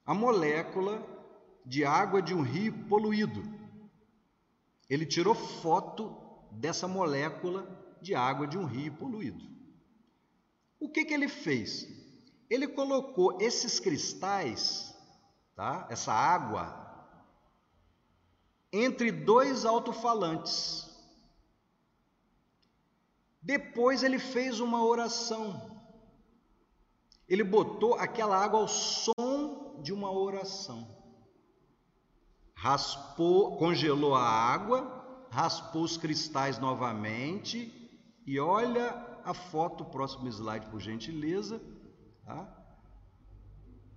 a 0.05 0.13
molécula 0.13 1.05
de 1.65 1.83
água 1.83 2.21
de 2.21 2.33
um 2.33 2.41
rio 2.41 2.87
poluído. 2.87 3.43
Ele 4.89 5.05
tirou 5.05 5.35
foto 5.35 6.17
dessa 6.51 6.87
molécula 6.87 7.67
de 8.01 8.15
água 8.15 8.47
de 8.47 8.57
um 8.57 8.63
rio 8.63 8.93
poluído. 8.93 9.43
O 10.79 10.87
que, 10.87 11.03
que 11.03 11.13
ele 11.13 11.27
fez? 11.27 11.85
Ele 12.49 12.65
colocou 12.65 13.41
esses 13.41 13.77
cristais, 13.77 14.95
tá? 15.53 15.85
essa 15.89 16.13
água, 16.13 16.81
entre 18.71 19.11
dois 19.11 19.65
alto-falantes. 19.65 20.90
Depois 23.41 24.04
ele 24.04 24.19
fez 24.19 24.60
uma 24.60 24.86
oração. 24.86 25.80
Ele 27.27 27.43
botou 27.43 27.95
aquela 27.95 28.38
água 28.38 28.60
ao 28.60 28.67
som 28.67 29.80
de 29.82 29.91
uma 29.91 30.12
oração 30.12 31.01
raspou, 32.62 33.58
congelou 33.58 34.13
a 34.13 34.23
água, 34.23 35.27
raspou 35.32 35.82
os 35.82 35.97
cristais 35.97 36.60
novamente 36.60 37.89
e 38.23 38.39
olha 38.39 39.19
a 39.25 39.34
foto, 39.34 39.84
próximo 39.84 40.27
slide, 40.27 40.67
por 40.67 40.80
gentileza. 40.80 41.60
Tá? 42.23 42.47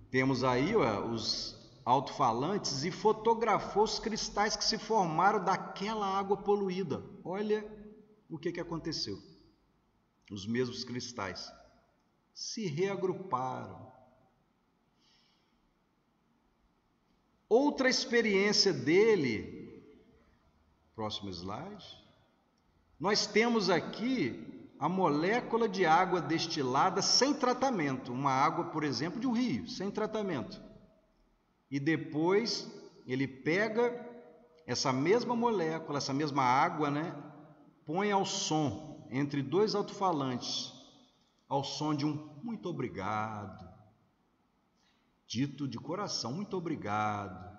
Temos 0.09 0.43
aí 0.43 0.75
ó, 0.75 1.05
os 1.05 1.55
alto-falantes 1.85 2.83
e 2.83 2.89
fotografou 2.89 3.83
os 3.83 3.99
cristais 3.99 4.55
que 4.55 4.65
se 4.65 4.79
formaram 4.79 5.43
daquela 5.43 6.07
água 6.07 6.35
poluída. 6.35 7.03
Olha 7.23 7.63
o 8.27 8.39
que, 8.39 8.51
que 8.51 8.59
aconteceu. 8.59 9.15
Os 10.31 10.45
mesmos 10.45 10.83
cristais 10.83 11.51
se 12.33 12.65
reagruparam, 12.65 13.85
Outra 17.47 17.87
experiência 17.87 18.73
dele, 18.73 19.83
próximo 20.95 21.29
slide. 21.29 21.85
Nós 22.99 23.27
temos 23.27 23.69
aqui 23.69 24.71
a 24.79 24.89
molécula 24.89 25.69
de 25.69 25.85
água 25.85 26.19
destilada 26.19 27.01
sem 27.01 27.33
tratamento, 27.33 28.11
uma 28.11 28.31
água, 28.31 28.65
por 28.65 28.83
exemplo, 28.83 29.19
de 29.19 29.27
um 29.27 29.31
rio, 29.31 29.67
sem 29.67 29.91
tratamento. 29.91 30.61
E 31.69 31.79
depois 31.79 32.69
ele 33.05 33.27
pega 33.27 33.93
essa 34.65 34.91
mesma 34.91 35.35
molécula, 35.35 35.99
essa 35.99 36.13
mesma 36.13 36.43
água, 36.43 36.89
né, 36.89 37.15
põe 37.85 38.11
ao 38.11 38.25
som 38.25 38.94
entre 39.09 39.41
dois 39.41 39.75
alto-falantes, 39.75 40.73
ao 41.47 41.63
som 41.63 41.93
de 41.95 42.05
um 42.05 42.13
muito 42.43 42.69
obrigado, 42.69 43.67
dito 45.27 45.67
de 45.67 45.77
coração: 45.77 46.33
muito 46.33 46.55
obrigado. 46.55 47.55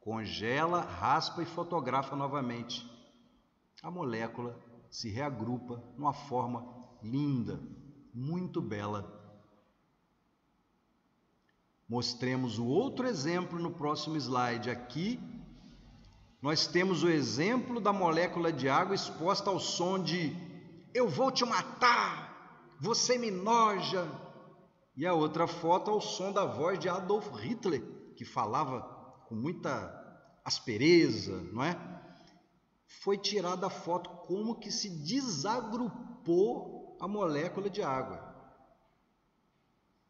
Congela, 0.00 0.80
raspa 0.80 1.42
e 1.42 1.46
fotografa 1.46 2.14
novamente. 2.14 2.88
A 3.82 3.90
molécula 3.90 4.58
se 4.88 5.10
reagrupa 5.10 5.82
numa 5.96 6.12
forma 6.12 6.64
linda, 7.02 7.60
muito 8.14 8.62
bela. 8.62 9.12
Mostremos 11.88 12.58
o 12.58 12.66
outro 12.66 13.06
exemplo 13.06 13.58
no 13.58 13.72
próximo 13.72 14.16
slide. 14.16 14.70
Aqui 14.70 15.20
nós 16.46 16.64
temos 16.64 17.02
o 17.02 17.08
exemplo 17.08 17.80
da 17.80 17.92
molécula 17.92 18.52
de 18.52 18.68
água 18.68 18.94
exposta 18.94 19.50
ao 19.50 19.58
som 19.58 20.00
de 20.00 20.32
eu 20.94 21.08
vou 21.08 21.32
te 21.32 21.44
matar, 21.44 22.76
você 22.80 23.18
me 23.18 23.32
noja, 23.32 24.08
e 24.96 25.04
a 25.04 25.12
outra 25.12 25.48
foto 25.48 25.90
ao 25.90 26.00
som 26.00 26.30
da 26.30 26.44
voz 26.44 26.78
de 26.78 26.88
Adolf 26.88 27.26
Hitler, 27.40 27.82
que 28.14 28.24
falava 28.24 28.80
com 29.28 29.34
muita 29.34 29.92
aspereza, 30.44 31.36
não 31.52 31.64
é? 31.64 31.76
foi 33.02 33.18
tirada 33.18 33.66
a 33.66 33.70
foto 33.70 34.08
como 34.28 34.60
que 34.60 34.70
se 34.70 34.88
desagrupou 34.88 36.96
a 37.00 37.08
molécula 37.08 37.68
de 37.68 37.82
água. 37.82 38.22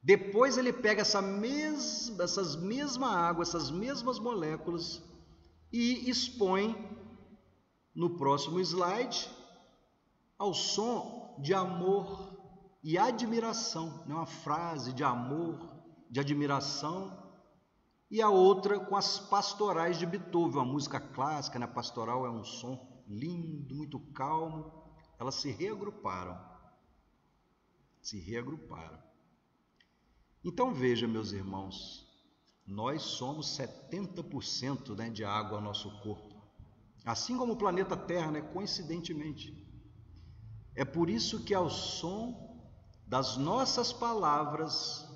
Depois 0.03 0.59
ele 0.59 0.71
pega 0.71 1.01
essa 1.01 1.23
mesma, 1.23 2.25
essas 2.25 2.57
mesma 2.57 3.11
água, 3.11 3.41
essas 3.41 3.71
mesmas 3.71 4.19
moléculas 4.19 5.03
e 5.77 6.09
expõe 6.09 6.75
no 7.95 8.17
próximo 8.17 8.59
slide 8.61 9.29
ao 10.39 10.55
som 10.55 11.37
de 11.39 11.53
amor 11.53 12.35
e 12.83 12.97
admiração, 12.97 14.05
né? 14.07 14.15
uma 14.15 14.27
frase 14.27 14.93
de 14.93 15.05
amor, 15.05 15.75
de 16.11 16.21
admiração, 16.21 17.25
e 18.11 18.23
a 18.23 18.31
outra 18.31 18.79
com 18.79 18.97
as 18.97 19.19
pastorais 19.19 19.99
de 19.99 20.07
Beethoven, 20.07 20.61
uma 20.61 20.65
música 20.65 21.01
clássica, 21.01 21.59
né? 21.59 21.67
pastoral 21.67 22.25
é 22.25 22.31
um 22.31 22.45
som 22.45 23.05
lindo, 23.07 23.75
muito 23.75 23.99
calmo. 24.13 24.73
Elas 25.19 25.35
se 25.37 25.51
reagruparam. 25.51 26.39
Se 28.01 28.19
reagruparam. 28.19 28.99
Então 30.45 30.73
veja, 30.73 31.09
meus 31.09 31.33
irmãos, 31.33 32.06
nós 32.67 33.03
somos 33.03 33.57
70% 33.57 34.97
né, 34.97 35.09
de 35.09 35.25
água 35.25 35.59
ao 35.59 35.65
nosso 35.65 35.91
corpo. 36.01 36.35
Assim 37.05 37.39
como 37.39 37.53
o 37.53 37.57
planeta 37.57 37.97
Terra, 37.97 38.33
né, 38.33 38.41
coincidentemente. 38.41 39.65
É 40.75 40.85
por 40.85 41.09
isso 41.09 41.45
que 41.45 41.55
ao 41.55 41.71
som 41.71 42.59
das 43.07 43.37
nossas 43.37 43.93
palavras 43.93 45.07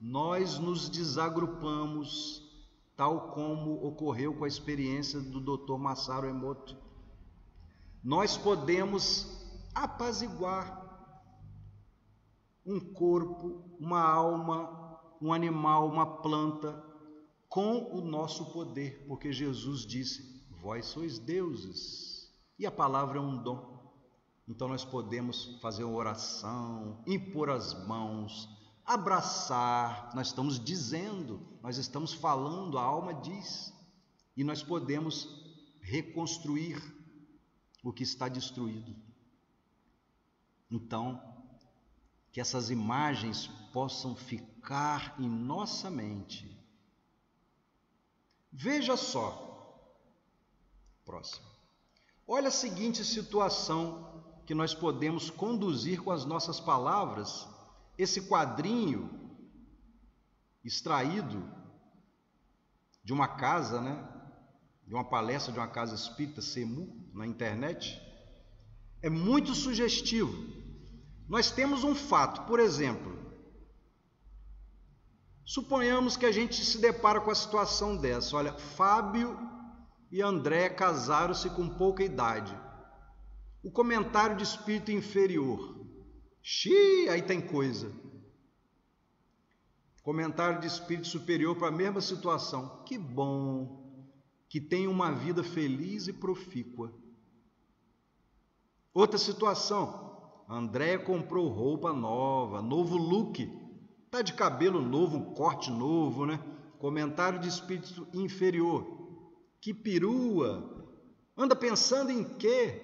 nós 0.00 0.58
nos 0.58 0.88
desagrupamos, 0.88 2.48
tal 2.96 3.32
como 3.32 3.84
ocorreu 3.84 4.32
com 4.32 4.44
a 4.44 4.48
experiência 4.48 5.20
do 5.20 5.40
Dr. 5.40 5.76
Masaru 5.76 6.28
Emoto. 6.28 6.76
Nós 8.02 8.36
podemos 8.36 9.44
apaziguar 9.74 10.80
um 12.64 12.78
corpo, 12.78 13.64
uma 13.78 14.00
alma, 14.00 15.00
um 15.20 15.32
animal, 15.32 15.88
uma 15.88 16.06
planta, 16.06 16.89
com 17.50 17.92
o 17.92 18.00
nosso 18.00 18.46
poder, 18.52 19.04
porque 19.08 19.32
Jesus 19.32 19.84
disse: 19.84 20.40
Vós 20.62 20.86
sois 20.86 21.18
deuses, 21.18 22.32
e 22.56 22.64
a 22.64 22.70
palavra 22.70 23.18
é 23.18 23.20
um 23.20 23.42
dom. 23.42 23.78
Então 24.48 24.68
nós 24.68 24.84
podemos 24.84 25.58
fazer 25.60 25.84
uma 25.84 25.96
oração, 25.96 27.02
impor 27.06 27.50
as 27.50 27.74
mãos, 27.86 28.48
abraçar, 28.86 30.14
nós 30.14 30.28
estamos 30.28 30.58
dizendo, 30.58 31.40
nós 31.62 31.76
estamos 31.76 32.12
falando, 32.12 32.78
a 32.78 32.82
alma 32.82 33.12
diz, 33.12 33.74
e 34.36 34.44
nós 34.44 34.62
podemos 34.62 35.28
reconstruir 35.80 36.80
o 37.82 37.92
que 37.92 38.04
está 38.04 38.28
destruído. 38.28 38.94
Então, 40.70 41.20
que 42.30 42.40
essas 42.40 42.70
imagens 42.70 43.48
possam 43.72 44.14
ficar 44.14 45.16
em 45.18 45.28
nossa 45.28 45.90
mente. 45.90 46.59
Veja 48.52 48.96
só. 48.96 49.46
Próximo. 51.04 51.46
Olha 52.26 52.48
a 52.48 52.52
seguinte 52.52 53.04
situação 53.04 54.22
que 54.46 54.54
nós 54.54 54.74
podemos 54.74 55.30
conduzir 55.30 56.02
com 56.02 56.10
as 56.10 56.24
nossas 56.24 56.58
palavras 56.60 57.48
esse 57.96 58.22
quadrinho 58.22 59.10
extraído 60.64 61.42
de 63.02 63.12
uma 63.12 63.28
casa, 63.28 63.80
né? 63.80 64.06
De 64.86 64.94
uma 64.94 65.04
palestra 65.04 65.52
de 65.52 65.58
uma 65.58 65.68
casa 65.68 65.94
espírita, 65.94 66.42
SEMU, 66.42 67.08
na 67.14 67.26
internet, 67.26 68.00
é 69.02 69.08
muito 69.08 69.54
sugestivo. 69.54 70.32
Nós 71.28 71.50
temos 71.50 71.84
um 71.84 71.94
fato, 71.94 72.42
por 72.42 72.58
exemplo, 72.58 73.19
suponhamos 75.50 76.16
que 76.16 76.24
a 76.24 76.30
gente 76.30 76.64
se 76.64 76.78
depara 76.78 77.20
com 77.20 77.28
a 77.28 77.34
situação 77.34 77.96
dessa. 77.96 78.36
Olha, 78.36 78.52
Fábio 78.52 79.36
e 80.08 80.22
André 80.22 80.68
casaram-se 80.68 81.50
com 81.50 81.68
pouca 81.68 82.04
idade. 82.04 82.56
O 83.60 83.68
comentário 83.68 84.36
de 84.36 84.44
espírito 84.44 84.92
inferior. 84.92 85.84
Xiii, 86.40 87.08
aí 87.08 87.20
tem 87.20 87.40
coisa. 87.40 87.90
Comentário 90.04 90.60
de 90.60 90.68
espírito 90.68 91.08
superior 91.08 91.56
para 91.56 91.66
a 91.66 91.72
mesma 91.72 92.00
situação. 92.00 92.84
Que 92.84 92.96
bom 92.96 94.06
que 94.48 94.60
tem 94.60 94.86
uma 94.86 95.10
vida 95.10 95.42
feliz 95.42 96.06
e 96.06 96.12
profícua. 96.12 96.94
Outra 98.94 99.18
situação. 99.18 100.44
André 100.48 100.96
comprou 100.96 101.48
roupa 101.48 101.92
nova, 101.92 102.62
novo 102.62 102.96
look. 102.96 103.69
Tá 104.10 104.22
de 104.22 104.32
cabelo 104.32 104.80
novo, 104.80 105.16
um 105.16 105.34
corte 105.34 105.70
novo, 105.70 106.26
né? 106.26 106.40
Comentário 106.78 107.38
de 107.38 107.48
espírito 107.48 108.08
inferior. 108.12 108.84
Que 109.60 109.72
perua! 109.72 110.88
Anda 111.36 111.54
pensando 111.54 112.10
em 112.10 112.24
quê? 112.36 112.82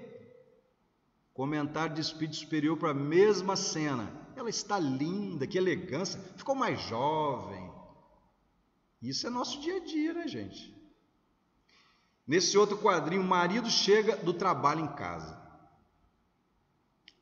Comentário 1.35 1.95
de 1.95 2.01
espírito 2.01 2.37
superior 2.37 2.77
para 2.77 2.91
a 2.91 2.95
mesma 2.95 3.57
cena. 3.57 4.11
Ela 4.37 4.49
está 4.49 4.79
linda, 4.79 5.47
que 5.47 5.59
elegância, 5.59 6.21
ficou 6.37 6.55
mais 6.55 6.81
jovem. 6.83 7.73
Isso 9.03 9.27
é 9.27 9.31
nosso 9.31 9.61
dia 9.61 9.77
a 9.77 9.85
dia, 9.85 10.15
né, 10.15 10.29
gente? 10.29 10.75
Nesse 12.27 12.57
outro 12.57 12.79
quadrinho, 12.79 13.23
o 13.23 13.27
marido 13.27 13.71
chega 13.71 14.17
do 14.17 14.33
trabalho 14.33 14.81
em 14.81 14.95
casa. 14.95 15.41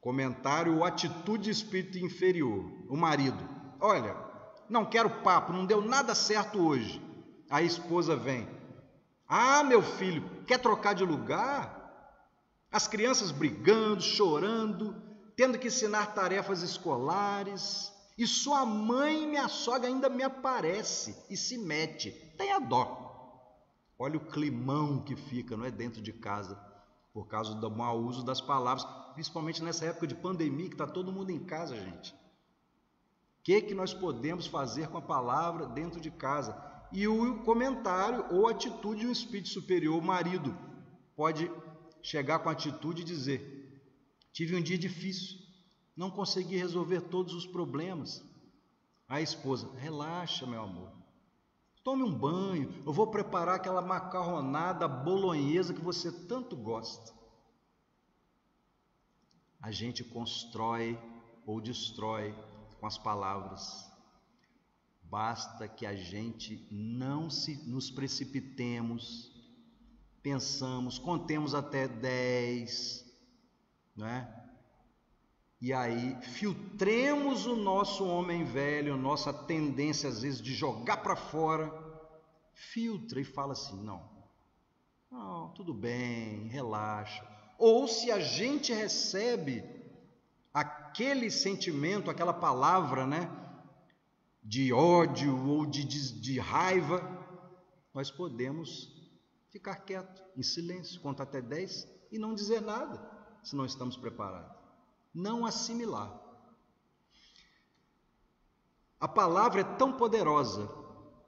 Comentário 0.00 0.84
atitude 0.84 1.44
de 1.44 1.50
espírito 1.50 1.98
inferior. 1.98 2.64
O 2.88 2.96
marido, 2.96 3.53
olha, 3.84 4.16
não 4.68 4.84
quero 4.84 5.22
papo, 5.22 5.52
não 5.52 5.66
deu 5.66 5.82
nada 5.82 6.14
certo 6.14 6.58
hoje. 6.58 7.00
A 7.50 7.60
esposa 7.60 8.16
vem. 8.16 8.48
Ah, 9.28 9.62
meu 9.62 9.82
filho, 9.82 10.22
quer 10.46 10.58
trocar 10.58 10.94
de 10.94 11.04
lugar? 11.04 11.82
As 12.72 12.88
crianças 12.88 13.30
brigando, 13.30 14.02
chorando, 14.02 14.96
tendo 15.36 15.58
que 15.58 15.68
ensinar 15.68 16.14
tarefas 16.14 16.62
escolares, 16.62 17.92
e 18.16 18.26
sua 18.26 18.64
mãe 18.64 19.26
minha 19.26 19.48
sogra 19.48 19.88
ainda 19.88 20.08
me 20.08 20.22
aparece 20.22 21.16
e 21.28 21.36
se 21.36 21.58
mete. 21.58 22.10
Tenha 22.38 22.58
dó. 22.58 23.02
Olha 23.98 24.16
o 24.16 24.26
climão 24.26 25.02
que 25.02 25.14
fica, 25.14 25.56
não 25.56 25.64
é 25.64 25.70
dentro 25.70 26.00
de 26.00 26.12
casa, 26.12 26.58
por 27.12 27.26
causa 27.26 27.54
do 27.54 27.70
mau 27.70 27.98
uso 27.98 28.24
das 28.24 28.40
palavras, 28.40 28.84
principalmente 29.14 29.62
nessa 29.62 29.84
época 29.84 30.06
de 30.06 30.14
pandemia 30.14 30.68
que 30.68 30.74
está 30.74 30.86
todo 30.86 31.12
mundo 31.12 31.30
em 31.30 31.44
casa, 31.44 31.76
gente. 31.76 32.14
Que, 33.44 33.60
que 33.60 33.74
nós 33.74 33.92
podemos 33.92 34.46
fazer 34.46 34.88
com 34.88 34.96
a 34.96 35.02
palavra 35.02 35.66
dentro 35.66 36.00
de 36.00 36.10
casa? 36.10 36.56
E 36.90 37.06
o 37.06 37.42
comentário 37.42 38.24
ou 38.30 38.48
atitude 38.48 39.00
de 39.00 39.06
um 39.06 39.12
espírito 39.12 39.50
superior, 39.50 39.98
o 39.98 40.04
marido, 40.04 40.56
pode 41.14 41.50
chegar 42.02 42.38
com 42.38 42.48
atitude 42.48 43.02
e 43.02 43.04
dizer: 43.04 43.92
Tive 44.32 44.56
um 44.56 44.62
dia 44.62 44.78
difícil, 44.78 45.38
não 45.94 46.10
consegui 46.10 46.56
resolver 46.56 47.02
todos 47.02 47.34
os 47.34 47.46
problemas. 47.46 48.24
A 49.06 49.20
esposa: 49.20 49.70
Relaxa, 49.76 50.46
meu 50.46 50.62
amor. 50.62 50.90
Tome 51.82 52.02
um 52.02 52.18
banho, 52.18 52.72
eu 52.86 52.94
vou 52.94 53.08
preparar 53.08 53.56
aquela 53.56 53.82
macarronada 53.82 54.88
bolonhesa 54.88 55.74
que 55.74 55.82
você 55.82 56.10
tanto 56.10 56.56
gosta. 56.56 57.12
A 59.60 59.70
gente 59.70 60.02
constrói 60.02 60.98
ou 61.44 61.60
destrói 61.60 62.34
com 62.84 62.88
as 62.88 62.98
palavras. 62.98 63.90
Basta 65.04 65.66
que 65.66 65.86
a 65.86 65.96
gente 65.96 66.68
não 66.70 67.30
se 67.30 67.56
nos 67.66 67.90
precipitemos 67.90 69.32
pensamos, 70.22 70.98
contemos 70.98 71.54
até 71.54 71.88
10, 71.88 73.04
né? 73.96 74.30
E 75.62 75.72
aí 75.72 76.14
filtremos 76.20 77.46
o 77.46 77.56
nosso 77.56 78.06
homem 78.06 78.44
velho, 78.44 78.98
nossa 78.98 79.32
tendência 79.32 80.10
às 80.10 80.20
vezes 80.20 80.42
de 80.42 80.54
jogar 80.54 80.98
para 80.98 81.16
fora, 81.16 81.72
filtra 82.52 83.18
e 83.18 83.24
fala 83.24 83.52
assim: 83.52 83.82
não, 83.82 84.02
não, 85.10 85.48
tudo 85.54 85.72
bem, 85.72 86.48
relaxa. 86.48 87.26
Ou 87.58 87.88
se 87.88 88.10
a 88.10 88.20
gente 88.20 88.74
recebe 88.74 89.73
aquele 90.94 91.28
sentimento, 91.28 92.08
aquela 92.08 92.32
palavra, 92.32 93.04
né, 93.04 93.28
de 94.40 94.72
ódio 94.72 95.36
ou 95.48 95.66
de, 95.66 95.82
de, 95.82 96.20
de 96.20 96.38
raiva, 96.38 97.02
nós 97.92 98.12
podemos 98.12 98.94
ficar 99.50 99.74
quieto, 99.74 100.22
em 100.36 100.42
silêncio, 100.44 101.00
contar 101.00 101.24
até 101.24 101.42
10 101.42 101.88
e 102.12 102.18
não 102.18 102.32
dizer 102.32 102.62
nada, 102.62 103.02
se 103.42 103.56
não 103.56 103.66
estamos 103.66 103.96
preparados. 103.96 104.56
Não 105.12 105.44
assimilar. 105.44 106.16
A 109.00 109.08
palavra 109.08 109.62
é 109.62 109.64
tão 109.64 109.92
poderosa 109.94 110.70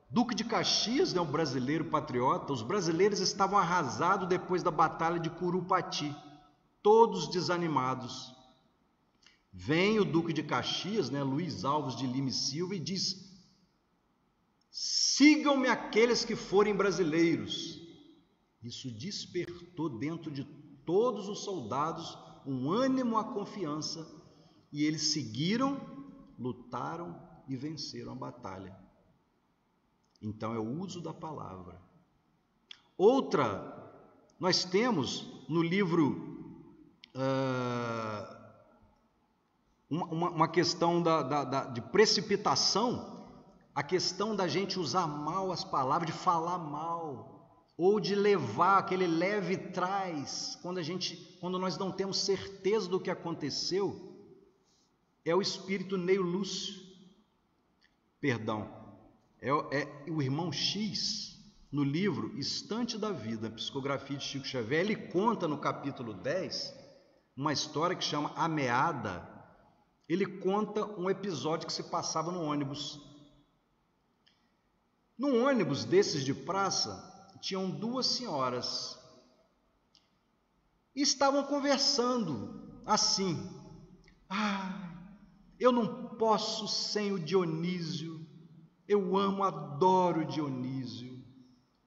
Duque 0.08 0.36
de 0.36 0.44
Caxias, 0.44 1.12
né, 1.12 1.20
o 1.20 1.24
brasileiro 1.24 1.86
patriota, 1.86 2.52
os 2.52 2.62
brasileiros 2.62 3.18
estavam 3.18 3.58
arrasados 3.58 4.28
depois 4.28 4.62
da 4.62 4.70
batalha 4.70 5.18
de 5.18 5.28
Curupati, 5.28 6.14
todos 6.80 7.28
desanimados. 7.28 8.35
Vem 9.58 9.98
o 9.98 10.04
Duque 10.04 10.34
de 10.34 10.42
Caxias, 10.42 11.08
né, 11.08 11.22
Luiz 11.22 11.64
Alves 11.64 11.96
de 11.96 12.06
Lima 12.06 12.28
e 12.28 12.32
Silva, 12.32 12.74
e 12.76 12.78
diz: 12.78 13.34
Sigam-me 14.70 15.66
aqueles 15.66 16.26
que 16.26 16.36
forem 16.36 16.76
brasileiros. 16.76 17.80
Isso 18.62 18.90
despertou 18.90 19.88
dentro 19.88 20.30
de 20.30 20.44
todos 20.84 21.26
os 21.26 21.42
soldados 21.42 22.18
um 22.44 22.70
ânimo, 22.70 23.16
a 23.16 23.24
confiança, 23.24 24.06
e 24.70 24.84
eles 24.84 25.14
seguiram, 25.14 25.80
lutaram 26.38 27.18
e 27.48 27.56
venceram 27.56 28.12
a 28.12 28.16
batalha. 28.16 28.78
Então 30.20 30.54
é 30.54 30.58
o 30.58 30.80
uso 30.82 31.00
da 31.00 31.14
palavra. 31.14 31.80
Outra, 32.98 33.90
nós 34.38 34.66
temos 34.66 35.26
no 35.48 35.62
livro 35.62 36.62
uh, 37.14 38.35
uma, 39.88 40.30
uma, 40.30 40.48
questão 40.48 41.02
da, 41.02 41.22
da, 41.22 41.44
da, 41.44 41.64
de 41.64 41.80
precipitação, 41.80 43.28
a 43.74 43.82
questão 43.82 44.34
da 44.34 44.48
gente 44.48 44.78
usar 44.78 45.06
mal 45.06 45.52
as 45.52 45.62
palavras, 45.64 46.06
de 46.06 46.18
falar 46.18 46.58
mal, 46.58 47.72
ou 47.76 48.00
de 48.00 48.14
levar 48.14 48.78
aquele 48.78 49.06
leve 49.06 49.56
trás, 49.56 50.58
quando 50.62 50.78
a 50.78 50.82
gente, 50.82 51.16
quando 51.40 51.58
nós 51.58 51.76
não 51.76 51.92
temos 51.92 52.18
certeza 52.18 52.88
do 52.88 52.98
que 52.98 53.10
aconteceu, 53.10 54.16
é 55.24 55.34
o 55.34 55.42
espírito 55.42 55.98
Neio 55.98 56.22
Lúcio, 56.22 56.74
perdão, 58.20 58.70
é, 59.40 59.50
é 59.50 60.10
o 60.10 60.22
irmão 60.22 60.50
X, 60.50 61.36
no 61.70 61.84
livro 61.84 62.38
Estante 62.38 62.96
da 62.96 63.10
Vida, 63.12 63.50
psicografia 63.50 64.16
de 64.16 64.24
Chico 64.24 64.46
Xavier, 64.46 64.80
ele 64.80 64.96
conta 64.96 65.46
no 65.46 65.58
capítulo 65.58 66.14
10 66.14 66.74
uma 67.36 67.52
história 67.52 67.94
que 67.94 68.02
chama 68.02 68.32
A 68.34 68.48
Meada. 68.48 69.35
Ele 70.08 70.26
conta 70.38 70.84
um 70.84 71.10
episódio 71.10 71.66
que 71.66 71.72
se 71.72 71.82
passava 71.82 72.30
no 72.30 72.42
ônibus. 72.42 73.00
Num 75.18 75.44
ônibus 75.44 75.84
desses 75.84 76.24
de 76.24 76.32
praça, 76.32 77.30
tinham 77.40 77.70
duas 77.70 78.06
senhoras. 78.06 78.98
E 80.94 81.02
estavam 81.02 81.44
conversando 81.44 82.80
assim. 82.84 83.50
Ah, 84.28 84.92
eu 85.58 85.72
não 85.72 86.16
posso 86.16 86.68
sem 86.68 87.12
o 87.12 87.18
Dionísio. 87.18 88.24
Eu 88.86 89.16
amo, 89.16 89.42
adoro 89.42 90.24
Dionísio. 90.24 91.24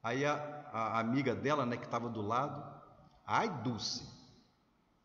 Aí 0.04 0.26
a, 0.26 0.34
a 0.74 1.00
amiga 1.00 1.36
dela, 1.36 1.66
né, 1.66 1.78
que 1.78 1.86
estava 1.86 2.10
do 2.10 2.22
lado, 2.22 2.64
ai, 3.26 3.50
Dulce, 3.62 4.06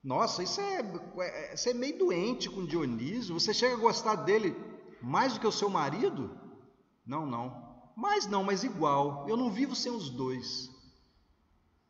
nossa, 0.05 0.42
isso 0.42 0.61
é, 0.61 0.80
é, 1.18 1.57
você 1.57 1.70
é 1.70 1.74
meio 1.74 1.98
doente 1.98 2.50
com 2.50 2.66
Dionísio. 2.66 3.32
Você 3.32 3.55
chega 3.55 3.74
a 3.74 3.78
gostar 3.78 4.16
dele 4.16 4.55
mais 5.00 5.32
do 5.32 5.40
que 5.40 5.46
o 5.46 5.52
seu 5.52 5.70
marido? 5.70 6.38
Não, 7.07 7.24
não. 7.24 7.64
Mais 7.96 8.26
não, 8.26 8.44
mas 8.44 8.62
igual. 8.62 9.26
Eu 9.26 9.34
não 9.34 9.50
vivo 9.50 9.74
sem 9.74 9.90
os 9.90 10.11
dois. 10.11 10.70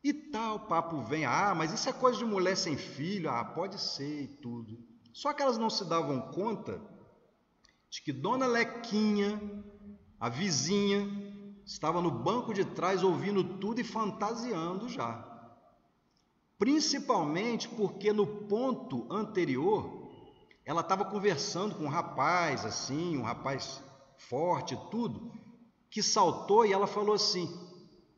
E 0.03 0.13
tal, 0.13 0.61
papo 0.61 1.03
vem. 1.03 1.25
Ah, 1.25 1.55
mas 1.57 1.73
isso 1.73 1.89
é 1.89 1.93
coisa 1.93 2.17
de 2.17 2.25
mulher 2.25 2.57
sem 2.57 2.77
filho. 2.77 3.29
Ah, 3.29 3.45
pode 3.45 3.81
ser 3.81 4.23
e 4.23 4.29
tudo. 4.29 4.79
Só 5.13 5.33
que 5.33 5.43
elas 5.43 5.59
não 5.59 5.69
se 5.69 5.85
davam 5.85 6.31
conta 6.31 6.81
de 7.91 8.01
que 8.01 8.13
Dona 8.13 8.47
Lequinha, 8.47 9.41
a 10.21 10.29
vizinha, 10.29 11.09
estava 11.67 12.01
no 12.01 12.13
banco 12.13 12.55
de 12.55 12.65
trás 12.65 13.03
ouvindo 13.03 13.43
tudo 13.59 13.81
e 13.81 13.85
fantasiando 13.85 14.89
já. 14.89 15.34
Principalmente 16.65 17.69
porque 17.69 18.11
no 18.11 18.27
ponto 18.27 19.07
anterior 19.13 20.11
ela 20.65 20.81
estava 20.81 21.05
conversando 21.05 21.75
com 21.75 21.85
um 21.85 21.91
rapaz 21.91 22.65
assim, 22.65 23.19
um 23.19 23.23
rapaz 23.23 23.83
forte 24.17 24.75
tudo, 24.91 25.31
que 25.91 26.03
saltou 26.03 26.65
e 26.65 26.73
ela 26.73 26.87
falou 26.87 27.15
assim. 27.15 27.55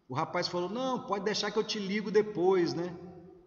O 0.08 0.14
rapaz 0.14 0.46
falou: 0.46 0.68
Não, 0.68 1.08
pode 1.08 1.24
deixar 1.24 1.50
que 1.50 1.58
eu 1.58 1.64
te 1.64 1.80
ligo 1.80 2.08
depois, 2.08 2.72
né? 2.72 2.96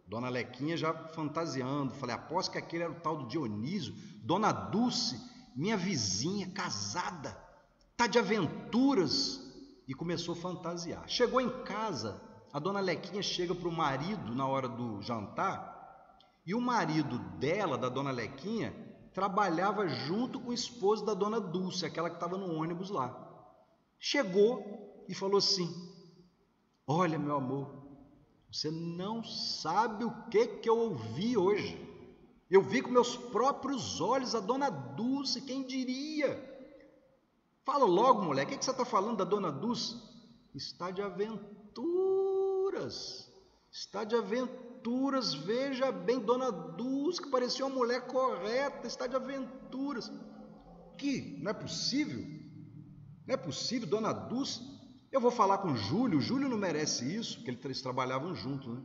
Dona 0.05 0.27
Lequinha 0.27 0.75
já 0.75 0.93
fantasiando. 1.13 1.93
Falei: 1.93 2.15
Aposto 2.15 2.51
que 2.51 2.57
aquele 2.57 2.83
era 2.83 2.91
o 2.91 2.99
tal 2.99 3.19
do 3.19 3.27
Dionísio. 3.29 3.95
Dona 4.21 4.51
Dulce, 4.51 5.17
minha 5.55 5.77
vizinha, 5.77 6.51
casada, 6.51 7.41
tá 7.95 8.05
de 8.05 8.19
aventuras. 8.19 9.39
E 9.87 9.93
começou 9.93 10.33
a 10.33 10.37
fantasiar. 10.37 11.07
Chegou 11.07 11.39
em 11.39 11.63
casa, 11.63 12.21
a 12.51 12.59
dona 12.59 12.79
Lequinha 12.79 13.21
chega 13.21 13.53
para 13.53 13.67
o 13.67 13.71
marido 13.71 14.33
na 14.33 14.47
hora 14.47 14.67
do 14.67 15.01
jantar, 15.01 15.77
e 16.45 16.55
o 16.55 16.61
marido 16.61 17.17
dela, 17.37 17.77
da 17.77 17.89
dona 17.89 18.11
Lequinha, 18.11 18.73
trabalhava 19.13 19.87
junto 19.87 20.39
com 20.39 20.49
o 20.49 20.53
esposo 20.53 21.05
da 21.05 21.13
dona 21.13 21.39
Dulce, 21.39 21.85
aquela 21.85 22.09
que 22.09 22.15
estava 22.15 22.37
no 22.37 22.55
ônibus 22.55 22.89
lá 22.89 23.29
chegou 23.99 25.03
e 25.07 25.13
falou 25.13 25.37
assim: 25.37 25.69
Olha, 26.87 27.19
meu 27.19 27.35
amor, 27.35 27.69
você 28.51 28.71
não 28.71 29.23
sabe 29.23 30.05
o 30.05 30.29
que, 30.29 30.47
que 30.47 30.69
eu 30.69 30.77
ouvi 30.77 31.37
hoje. 31.37 31.87
Eu 32.49 32.63
vi 32.63 32.81
com 32.81 32.89
meus 32.89 33.15
próprios 33.15 34.01
olhos 34.01 34.33
a 34.33 34.39
dona 34.39 34.71
Dulce, 34.71 35.41
quem 35.41 35.67
diria? 35.67 36.47
Fala 37.63 37.85
logo, 37.85 38.23
mulher, 38.23 38.47
o 38.47 38.49
que, 38.49 38.57
que 38.57 38.65
você 38.65 38.71
está 38.71 38.85
falando 38.85 39.17
da 39.17 39.23
dona 39.23 39.51
Dulce? 39.51 40.01
Está 40.55 40.89
de 40.89 40.99
aventuras, 42.69 43.31
está 43.71 44.03
de 44.03 44.15
aventuras, 44.15 45.33
veja 45.33 45.91
bem, 45.91 46.19
dona 46.19 46.51
Dulce, 46.51 47.21
que 47.21 47.29
parecia 47.29 47.65
uma 47.65 47.75
mulher 47.75 48.05
correta, 48.07 48.87
está 48.87 49.07
de 49.07 49.15
aventuras. 49.15 50.11
Que 50.97 51.37
não 51.41 51.51
é 51.51 51.53
possível? 51.53 52.19
Não 53.25 53.33
é 53.33 53.37
possível, 53.37 53.87
dona 53.87 54.13
Dulce. 54.13 54.61
Eu 55.11 55.19
vou 55.19 55.31
falar 55.31 55.59
com 55.59 55.71
o 55.71 55.77
Júlio. 55.77 56.19
O 56.19 56.21
Júlio 56.21 56.49
não 56.49 56.57
merece 56.57 57.05
isso, 57.05 57.37
porque 57.37 57.67
eles 57.67 57.81
trabalhavam 57.81 58.35
juntos. 58.35 58.67
Né? 58.67 58.81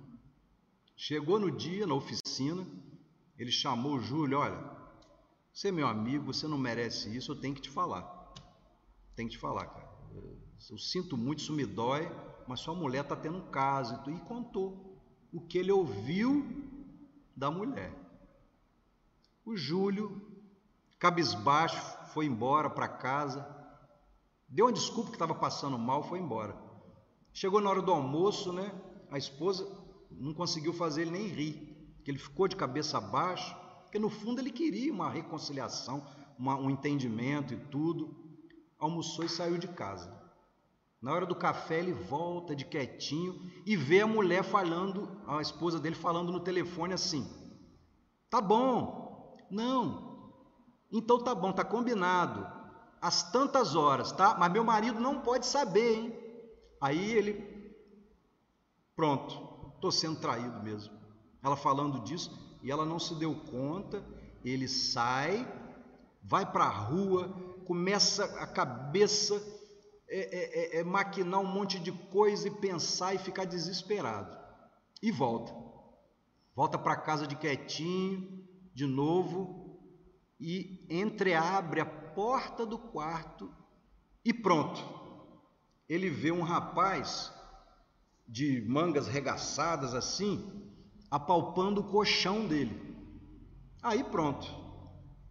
Chegou 0.97 1.39
no 1.39 1.51
dia, 1.51 1.87
na 1.87 1.95
oficina, 1.95 2.67
ele 3.39 3.51
chamou 3.51 3.97
o 3.97 4.01
Júlio: 4.01 4.39
Olha, 4.39 4.59
você 5.53 5.69
é 5.69 5.73
meu 5.73 5.87
amigo, 5.87 6.25
você 6.25 6.47
não 6.47 6.57
merece 6.57 7.15
isso, 7.15 7.33
eu 7.33 7.37
tenho 7.37 7.55
que 7.55 7.63
te 7.63 7.71
falar. 7.71 8.03
Tenho 9.15 9.29
que 9.29 9.37
te 9.37 9.41
falar, 9.41 9.67
cara. 9.67 9.93
Eu 10.71 10.79
sinto 10.79 11.17
muito, 11.17 11.41
isso 11.41 11.53
me 11.53 11.67
dói, 11.67 12.11
mas 12.47 12.61
sua 12.61 12.75
mulher 12.75 13.03
está 13.03 13.17
tendo 13.17 13.39
um 13.39 13.51
caso. 13.51 14.03
E 14.11 14.19
contou 14.21 15.01
o 15.33 15.41
que 15.41 15.59
ele 15.59 15.73
ouviu 15.73 16.45
da 17.37 17.51
mulher. 17.51 17.93
O 19.45 19.57
Júlio, 19.57 20.21
cabisbaixo, 20.99 21.81
foi 22.13 22.27
embora 22.27 22.71
para 22.71 22.89
casa 22.89 23.55
Deu 24.55 24.67
uma 24.67 24.73
desculpa 24.73 25.11
que 25.11 25.17
estava 25.17 25.35
passando 25.35 25.77
mal, 25.77 26.05
foi 26.05 26.21
embora. 26.21 26.57
Chegou 27.33 27.61
na 27.61 27.69
hora 27.69 27.83
do 27.83 27.91
almoço, 27.91 28.53
né? 28.53 28.73
A 29.11 29.19
esposa 29.19 29.67
não 30.11 30.33
conseguiu 30.33 30.73
fazer 30.73 31.03
ele 31.03 31.11
nem 31.11 31.27
rir, 31.27 31.99
que 32.05 32.11
ele 32.13 32.19
ficou 32.19 32.47
de 32.47 32.55
cabeça 32.55 33.01
baixa, 33.01 33.53
porque 33.83 33.99
no 33.99 34.09
fundo 34.09 34.41
ele 34.41 34.53
queria 34.53 34.93
uma 34.93 35.11
reconciliação, 35.11 36.07
uma, 36.39 36.57
um 36.57 36.71
entendimento 36.71 37.53
e 37.53 37.57
tudo. 37.57 38.15
Almoçou 38.79 39.25
e 39.25 39.29
saiu 39.29 39.59
de 39.59 39.67
casa. 39.67 40.09
Na 41.05 41.13
hora 41.13 41.27
do 41.27 41.37
café 41.37 41.81
ele 41.81 41.93
volta 41.93 42.57
de 42.57 42.65
quietinho 42.65 43.39
e 43.67 43.77
vê 43.77 44.01
a 44.01 44.07
mulher 44.07 44.43
falando, 44.43 45.21
a 45.27 45.39
esposa 45.43 45.79
dele 45.79 45.95
falando 45.95 46.33
no 46.33 46.41
telefone 46.41 46.95
assim: 46.95 47.29
"Tá 48.31 48.41
bom. 48.41 49.37
Não. 49.51 50.33
Então 50.91 51.19
tá 51.23 51.35
bom, 51.35 51.53
tá 51.53 51.63
combinado 51.63 52.51
às 53.03 53.23
tantas 53.31 53.75
horas, 53.75 54.13
tá? 54.13 54.35
Mas 54.39 54.51
meu 54.51 54.65
marido 54.65 54.99
não 54.99 55.21
pode 55.21 55.45
saber, 55.45 55.95
hein? 55.95 56.19
Aí 56.81 57.13
ele, 57.13 57.77
pronto, 58.97 59.75
estou 59.75 59.93
sendo 59.93 60.19
traído 60.19 60.63
mesmo. 60.63 60.95
Ela 61.43 61.55
falando 61.55 62.01
disso 62.01 62.31
e 62.63 62.71
ela 62.71 62.87
não 62.87 62.99
se 62.99 63.15
deu 63.17 63.35
conta. 63.51 64.03
Ele 64.43 64.67
sai, 64.67 65.47
vai 66.23 66.51
para 66.51 66.65
a 66.65 66.71
rua, 66.71 67.29
começa 67.67 68.25
a 68.41 68.47
cabeça 68.47 69.54
é, 70.17 70.21
é, 70.21 70.77
é, 70.77 70.81
é, 70.81 70.85
maquinar 70.85 71.41
um 71.41 71.47
monte 71.47 71.81
de 71.81 71.91
coisa 71.91 72.47
e 72.47 72.51
pensar 72.53 73.15
e 73.15 73.19
ficar 73.19 73.45
desesperado. 73.45 74.39
E 75.03 75.11
volta. 75.11 75.53
Volta 76.55 76.79
para 76.79 76.97
casa 76.97 77.27
de 77.27 77.35
quietinho, 77.35 78.47
de 78.73 78.87
novo, 78.87 79.77
e 80.39 80.87
entreabre 80.89 81.81
a 81.81 81.85
porta 81.85 82.65
do 82.65 82.79
quarto 82.79 83.53
e 84.25 84.33
pronto. 84.33 84.81
Ele 85.89 86.09
vê 86.09 86.31
um 86.31 86.43
rapaz 86.43 87.33
de 88.29 88.65
mangas 88.69 89.09
regaçadas 89.09 89.95
assim, 89.95 90.71
apalpando 91.11 91.81
o 91.81 91.91
colchão 91.91 92.47
dele. 92.47 92.95
Aí 93.83 94.05
pronto, 94.05 94.49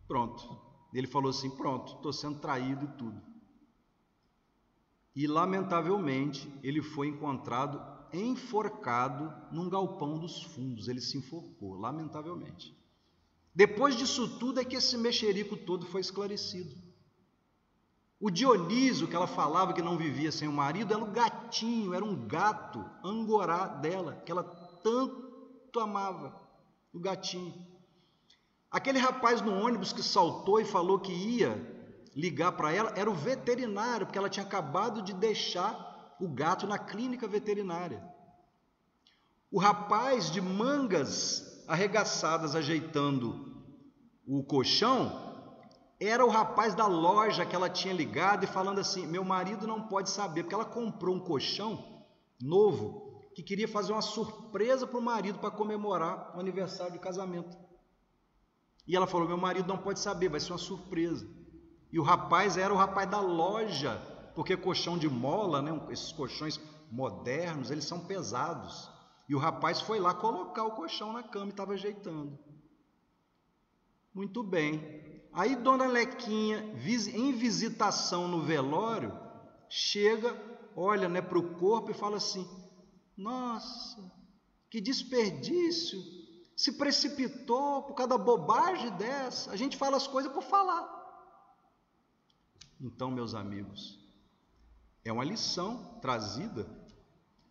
pronto. 0.09 0.61
Ele 0.93 1.07
falou 1.07 1.29
assim: 1.29 1.49
pronto, 1.49 1.95
estou 1.95 2.11
sendo 2.11 2.41
traído 2.41 2.84
e 2.84 2.97
tudo. 2.97 3.32
E, 5.16 5.28
lamentavelmente, 5.28 6.51
ele 6.64 6.82
foi 6.82 7.07
encontrado 7.07 7.93
enforcado 8.14 9.34
num 9.51 9.70
galpão 9.70 10.20
dos 10.20 10.43
fundos. 10.43 10.88
Ele 10.88 11.01
se 11.01 11.18
enforcou, 11.18 11.74
lamentavelmente. 11.74 12.76
Depois 13.55 13.95
disso 13.95 14.38
tudo 14.39 14.59
é 14.59 14.66
que 14.66 14.76
esse 14.76 14.97
mexerico 14.97 15.57
todo 15.57 15.86
foi 15.86 16.01
esclarecido. 16.01 16.76
O 18.20 18.32
Dionísio, 18.32 19.07
que 19.07 19.16
ela 19.16 19.28
falava 19.28 19.74
que 19.74 19.82
não 19.82 19.97
vivia 19.97 20.32
sem 20.32 20.47
o 20.47 20.53
marido, 20.53 20.93
era 20.93 21.03
um 21.03 21.11
gatinho, 21.11 21.93
era 21.93 22.05
um 22.05 22.28
gato 22.28 22.84
angorá 23.03 23.68
dela, 23.68 24.22
que 24.26 24.32
ela 24.32 24.43
tanto 24.82 25.80
amava, 25.80 26.39
o 26.93 26.99
gatinho. 26.99 27.53
Aquele 28.72 28.97
rapaz 28.97 29.41
no 29.41 29.53
ônibus 29.53 29.91
que 29.91 30.01
saltou 30.01 30.59
e 30.59 30.66
falou 30.66 30.99
que 30.99 31.11
ia 31.11 31.72
ligar 32.16 32.51
para 32.53 32.72
ela 32.72 32.93
era 32.95 33.09
o 33.09 33.14
veterinário, 33.14 34.05
porque 34.05 34.18
ela 34.18 34.30
tinha 34.30 34.45
acabado 34.45 35.01
de 35.01 35.14
deixar 35.14 36.16
o 36.20 36.28
gato 36.28 36.68
na 36.68 36.78
clínica 36.78 37.28
veterinária. 37.28 38.03
O 39.51 39.59
rapaz 39.59 40.32
de 40.32 40.41
mangas 40.41 41.64
arregaçadas 41.68 42.55
ajeitando 42.55 43.53
o 44.26 44.43
colchão 44.43 45.34
era 45.99 46.26
o 46.26 46.30
rapaz 46.30 46.74
da 46.74 46.88
loja 46.88 47.45
que 47.45 47.55
ela 47.55 47.70
tinha 47.70 47.93
ligado 47.93 48.43
e 48.43 48.47
falando 48.47 48.80
assim: 48.80 49.05
Meu 49.07 49.24
marido 49.24 49.68
não 49.68 49.88
pode 49.88 50.09
saber, 50.09 50.43
porque 50.43 50.55
ela 50.55 50.66
comprou 50.66 51.16
um 51.16 51.20
colchão 51.20 52.03
novo 52.41 53.22
que 53.36 53.43
queria 53.43 53.68
fazer 53.68 53.93
uma 53.93 54.01
surpresa 54.01 54.86
para 54.86 54.99
o 54.99 55.01
marido 55.01 55.39
para 55.39 55.51
comemorar 55.51 56.36
o 56.36 56.39
aniversário 56.39 56.93
de 56.93 56.99
casamento. 56.99 57.57
E 58.88 58.95
ela 58.95 59.07
falou: 59.07 59.28
Meu 59.28 59.38
marido 59.38 59.68
não 59.68 59.78
pode 59.78 59.99
saber, 59.99 60.30
vai 60.30 60.39
ser 60.39 60.51
uma 60.51 60.57
surpresa. 60.57 61.28
E 61.94 62.00
o 62.00 62.04
rapaz 62.04 62.58
era 62.58 62.74
o 62.74 62.76
rapaz 62.76 63.08
da 63.08 63.22
loja, 63.22 64.02
porque 64.34 64.58
colchão 64.58 64.98
de 64.98 65.08
mola, 65.08 65.62
né, 65.62 65.80
esses 65.91 66.12
colchões 66.12 66.60
modernos, 66.91 67.70
eles 67.70 67.86
são 67.86 68.00
pesados. 68.00 68.89
E 69.30 69.36
o 69.36 69.38
rapaz 69.38 69.80
foi 69.80 70.00
lá 70.00 70.12
colocar 70.12 70.64
o 70.64 70.72
colchão 70.72 71.14
na 71.14 71.22
cama 71.22 71.46
e 71.46 71.50
estava 71.50 71.74
ajeitando. 71.74 72.39
Muito 74.12 74.41
bem. 74.41 75.22
Aí 75.32 75.56
Dona 75.56 75.86
Lequinha, 75.86 76.64
em 77.14 77.32
visitação 77.32 78.28
no 78.28 78.41
velório, 78.41 79.16
chega, 79.70 80.36
olha 80.76 81.08
né, 81.08 81.22
para 81.22 81.38
o 81.38 81.54
corpo 81.60 81.91
e 81.91 81.94
fala 81.94 82.18
assim: 82.18 82.50
Nossa, 83.16 84.12
que 84.68 84.82
desperdício! 84.82 86.02
Se 86.58 86.72
precipitou 86.72 87.84
por 87.84 87.94
causa 87.94 88.10
da 88.10 88.18
bobagem 88.18 88.89
dessa. 88.98 89.52
A 89.52 89.56
gente 89.56 89.78
fala 89.78 89.98
as 89.98 90.08
coisas 90.08 90.32
por 90.32 90.41
falar. 90.41 91.03
Então, 92.84 93.09
meus 93.09 93.34
amigos, 93.34 93.97
é 95.05 95.11
uma 95.11 95.23
lição 95.23 95.97
trazida 96.01 96.67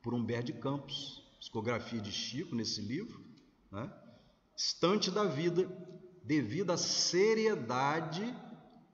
por 0.03 0.13
Humberto 0.13 0.53
de 0.53 0.59
Campos, 0.59 1.27
psicografia 1.39 2.03
de 2.03 2.13
Chico 2.13 2.55
nesse 2.55 2.83
livro, 2.83 3.25
né? 3.71 3.91
Estante 4.55 5.11
da 5.11 5.25
vida, 5.25 5.67
devido 6.23 6.71
à 6.71 6.77
seriedade 6.77 8.23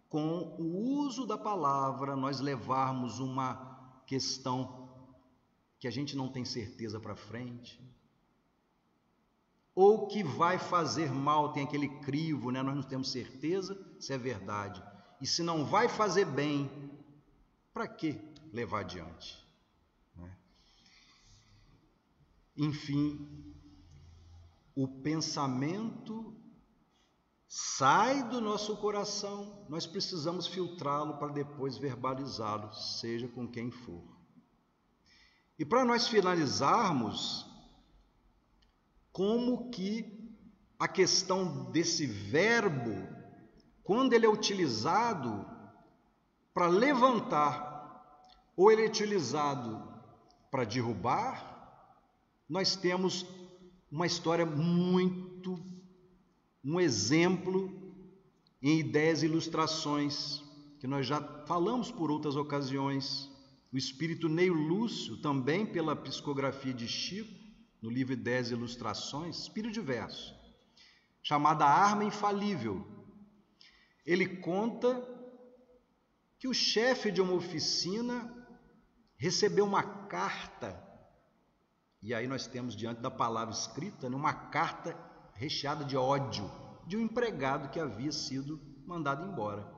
com 0.09 0.55
o 0.61 1.01
uso 1.01 1.27
da 1.27 1.37
palavra, 1.37 2.15
nós 2.15 2.39
levarmos 2.39 3.19
uma 3.19 4.01
questão 4.07 4.89
que 5.81 5.89
a 5.89 5.91
gente 5.91 6.17
não 6.17 6.29
tem 6.29 6.45
certeza 6.45 7.01
para 7.01 7.17
frente, 7.17 7.81
ou 9.75 10.07
que 10.07 10.23
vai 10.23 10.57
fazer 10.57 11.13
mal, 11.13 11.53
tem 11.53 11.65
aquele 11.65 11.89
crivo, 12.01 12.53
né? 12.53 12.63
nós 12.63 12.77
não 12.77 12.83
temos 12.83 13.11
certeza 13.11 13.77
se 13.99 14.13
é 14.13 14.19
verdade. 14.19 14.81
E 15.21 15.27
se 15.27 15.43
não 15.43 15.65
vai 15.65 15.89
fazer 15.89 16.25
bem, 16.25 16.71
para 17.73 17.89
que 17.89 18.21
levar 18.53 18.81
adiante? 18.81 19.45
Né? 20.17 20.37
Enfim, 22.57 23.55
o 24.75 24.87
pensamento 24.87 26.35
sai 27.49 28.29
do 28.29 28.41
nosso 28.41 28.77
coração, 28.77 29.67
nós 29.69 29.87
precisamos 29.87 30.47
filtrá-lo 30.47 31.19
para 31.19 31.33
depois 31.33 31.79
verbalizá-lo, 31.79 32.73
seja 32.75 33.27
com 33.29 33.49
quem 33.49 33.71
for. 33.71 34.05
E 35.59 35.65
para 35.65 35.85
nós 35.85 36.07
finalizarmos, 36.07 37.45
como 39.11 39.71
que 39.71 40.17
a 40.79 40.87
questão 40.87 41.73
desse 41.73 42.07
verbo 42.07 43.18
quando 43.89 44.13
ele 44.13 44.27
é 44.27 44.29
utilizado 44.29 45.47
para 46.53 46.67
levantar 46.67 48.13
ou 48.55 48.71
ele 48.71 48.83
é 48.83 48.87
utilizado 48.87 49.83
para 50.51 50.65
derrubar, 50.65 51.97
nós 52.47 52.77
temos 52.77 53.25
uma 53.91 54.07
história 54.07 54.45
muito, 54.45 55.59
um 56.63 56.79
exemplo 56.79 57.95
em 58.61 58.79
ideias 58.79 59.23
e 59.23 59.25
ilustrações, 59.25 60.43
que 60.79 60.87
nós 60.87 61.07
já 61.07 61.23
falamos 61.47 61.91
por 61.91 62.11
outras 62.11 62.37
ocasiões. 62.37 63.31
O 63.73 63.79
espírito 63.79 64.29
Neio 64.29 64.53
Lúcio, 64.53 65.17
também 65.23 65.65
pela 65.65 65.97
psicografia 65.97 66.75
de 66.75 66.87
Chico, 66.87 67.33
no 67.81 67.89
livro 67.89 68.13
e 68.13 68.53
Ilustrações, 68.53 69.39
espírito 69.39 69.73
diverso, 69.73 70.35
chamada 71.23 71.65
Arma 71.65 72.05
Infalível, 72.05 72.98
ele 74.11 74.27
conta 74.39 75.07
que 76.39 76.49
o 76.49 76.55
chefe 76.55 77.13
de 77.13 77.21
uma 77.21 77.35
oficina 77.35 78.35
recebeu 79.19 79.67
uma 79.67 79.83
carta, 79.83 80.83
e 82.01 82.15
aí 82.15 82.27
nós 82.27 82.47
temos 82.47 82.75
diante 82.75 83.03
da 83.03 83.11
palavra 83.11 83.53
escrita 83.53 84.09
né, 84.09 84.17
uma 84.17 84.33
carta 84.33 84.97
recheada 85.35 85.85
de 85.85 85.95
ódio 85.95 86.51
de 86.87 86.97
um 86.97 87.01
empregado 87.01 87.69
que 87.69 87.79
havia 87.79 88.11
sido 88.11 88.59
mandado 88.87 89.31
embora. 89.31 89.71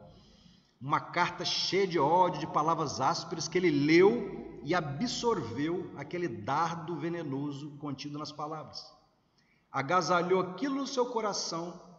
Uma 0.81 1.01
carta 1.01 1.45
cheia 1.45 1.89
de 1.89 1.99
ódio, 1.99 2.39
de 2.39 2.47
palavras 2.47 3.01
ásperas 3.01 3.49
que 3.49 3.59
ele 3.59 3.71
leu 3.71 4.61
e 4.63 4.77
absorveu 4.77 5.93
aquele 5.97 6.29
dardo 6.29 6.95
venenoso 6.95 7.77
contido 7.79 8.17
nas 8.17 8.31
palavras. 8.31 8.81
Agasalhou 9.73 10.41
aquilo 10.41 10.77
no 10.77 10.87
seu 10.87 11.07
coração 11.07 11.90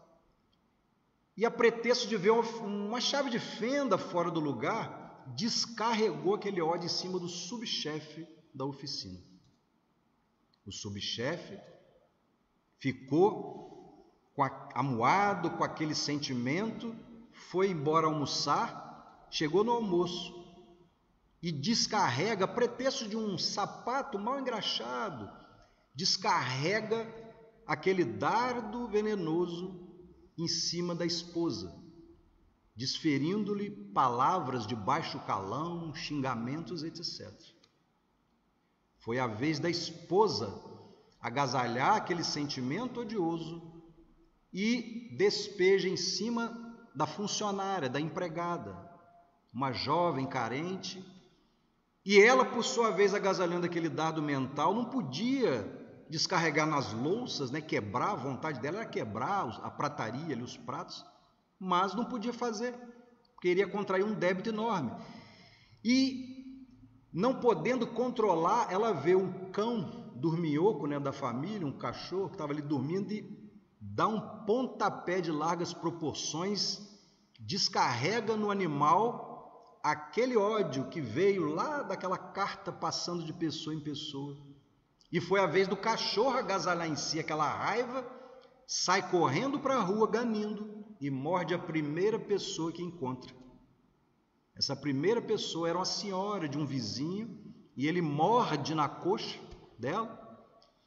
e, 1.36 1.46
a 1.46 1.52
pretexto 1.52 2.08
de 2.08 2.18
ver 2.18 2.32
uma 2.32 3.00
chave 3.00 3.30
de 3.30 3.40
fenda 3.40 3.98
fora 3.98 4.30
do 4.30 4.40
lugar, 4.40 5.24
descarregou 5.36 6.36
aquele 6.36 6.62
ódio 6.62 6.86
em 6.86 6.90
cima 6.90 7.20
do 7.20 7.28
subchefe 7.28 8.28
da 8.54 8.66
oficina. 8.66 9.20
O 10.66 10.72
subchefe 10.72 11.58
ficou 12.78 13.62
com 14.34 14.44
a, 14.44 14.70
amuado 14.76 15.52
com 15.52 15.64
aquele 15.64 15.96
sentimento, 15.96 16.96
foi 17.32 17.70
embora 17.70 18.08
almoçar, 18.08 19.28
chegou 19.30 19.64
no 19.64 19.72
almoço 19.72 20.42
e 21.42 21.52
descarrega, 21.52 22.48
pretexto 22.48 23.08
de 23.08 23.18
um 23.18 23.38
sapato 23.38 24.20
mal 24.20 24.40
engraxado, 24.40 25.30
descarrega 25.96 27.08
aquele 27.66 28.04
dardo 28.04 28.88
venenoso 28.88 29.91
em 30.42 30.48
cima 30.48 30.96
da 30.96 31.06
esposa, 31.06 31.74
desferindo-lhe 32.76 33.70
palavras 33.70 34.66
de 34.66 34.76
baixo 34.76 35.20
calão, 35.20 35.94
xingamentos, 35.94 36.84
etc. 36.84 37.32
Foi 38.98 39.20
a 39.20 39.28
vez 39.28 39.60
da 39.60 39.70
esposa 39.70 40.52
agasalhar 41.20 41.96
aquele 41.96 42.24
sentimento 42.24 43.02
odioso 43.02 43.62
e 44.52 45.16
despeja 45.16 45.88
em 45.88 45.98
cima 45.98 46.58
da 46.96 47.06
funcionária, 47.06 47.88
da 47.88 48.00
empregada, 48.00 48.76
uma 49.54 49.72
jovem 49.72 50.26
carente, 50.26 51.06
e 52.04 52.20
ela, 52.20 52.44
por 52.44 52.64
sua 52.64 52.90
vez, 52.90 53.14
agasalhando 53.14 53.68
aquele 53.68 53.88
dado 53.88 54.22
mental, 54.24 54.74
não 54.74 54.86
podia 54.86 55.81
descarregar 56.12 56.68
nas 56.68 56.92
louças, 56.92 57.50
né, 57.50 57.62
quebrar, 57.62 58.12
a 58.12 58.16
vontade 58.16 58.60
dela 58.60 58.80
era 58.80 58.86
quebrar 58.86 59.48
a 59.64 59.72
prataria, 59.72 60.36
ali, 60.36 60.44
os 60.44 60.58
pratos, 60.58 61.06
mas 61.58 61.96
não 61.96 62.04
podia 62.04 62.34
fazer, 62.34 62.76
queria 63.42 63.66
contrair 63.66 64.04
um 64.04 64.14
débito 64.14 64.50
enorme. 64.50 64.92
E 65.84 66.68
não 67.14 67.40
podendo 67.40 67.88
controlar, 67.88 68.72
ela 68.72 68.92
vê 68.92 69.16
um 69.16 69.52
cão 69.52 70.12
dorminhoco 70.18 70.86
né, 70.86 71.00
da 71.00 71.14
família, 71.14 71.66
um 71.66 71.78
cachorro 71.78 72.28
que 72.28 72.36
estava 72.36 72.52
ali 72.52 72.62
dormindo 72.62 73.12
e 73.14 73.26
dá 73.80 74.08
um 74.08 74.46
pontapé 74.46 75.22
de 75.22 75.32
largas 75.32 75.74
proporções, 75.74 76.80
descarrega 77.40 78.36
no 78.36 78.52
animal 78.52 79.80
aquele 79.82 80.36
ódio 80.38 80.90
que 80.90 81.00
veio 81.00 81.46
lá 81.46 81.82
daquela 81.82 82.18
carta 82.18 82.72
passando 82.72 83.24
de 83.24 83.34
pessoa 83.34 83.74
em 83.74 83.80
pessoa 83.80 84.51
e 85.12 85.20
foi 85.20 85.40
a 85.40 85.46
vez 85.46 85.68
do 85.68 85.76
cachorro 85.76 86.38
agasalhar 86.38 86.88
em 86.88 86.96
si 86.96 87.20
aquela 87.20 87.48
raiva, 87.48 88.06
sai 88.66 89.10
correndo 89.10 89.60
para 89.60 89.76
a 89.76 89.82
rua 89.82 90.08
ganindo 90.08 90.86
e 91.00 91.10
morde 91.10 91.54
a 91.54 91.60
primeira 91.60 92.18
pessoa 92.18 92.72
que 92.72 92.82
encontra. 92.82 93.36
Essa 94.56 94.76
primeira 94.76 95.22
pessoa 95.22 95.68
era 95.68 95.78
uma 95.78 95.86
senhora 95.86 96.48
de 96.48 96.58
um 96.58 96.66
vizinho 96.66 97.54
e 97.76 97.88
ele 97.88 98.02
morde 98.02 98.74
na 98.74 98.88
coxa 98.88 99.40
dela 99.78 100.18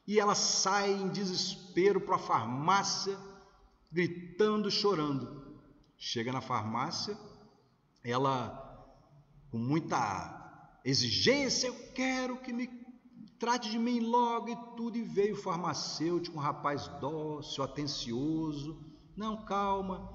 e 0.07 0.19
ela 0.19 0.35
sai 0.35 0.93
em 0.93 1.09
desespero 1.09 2.01
para 2.01 2.17
a 2.17 2.19
farmácia, 2.19 3.19
gritando, 3.91 4.71
chorando. 4.71 5.59
Chega 5.97 6.33
na 6.33 6.41
farmácia, 6.41 7.17
ela 8.03 8.63
com 9.51 9.59
muita 9.59 10.81
exigência, 10.85 11.69
eu 11.69 11.75
quero 11.95 12.37
que 12.39 12.53
me 12.53 12.84
trate 13.45 13.69
de 13.69 13.79
mim 13.79 14.01
logo 14.01 14.49
e 14.49 14.57
tudo, 14.75 14.97
e 14.97 15.03
veio 15.03 15.35
o 15.35 15.39
farmacêutico, 15.39 16.39
um 16.39 16.41
rapaz 16.41 16.89
dócil, 16.99 17.63
atencioso, 17.63 18.83
não, 19.15 19.45
calma, 19.45 20.11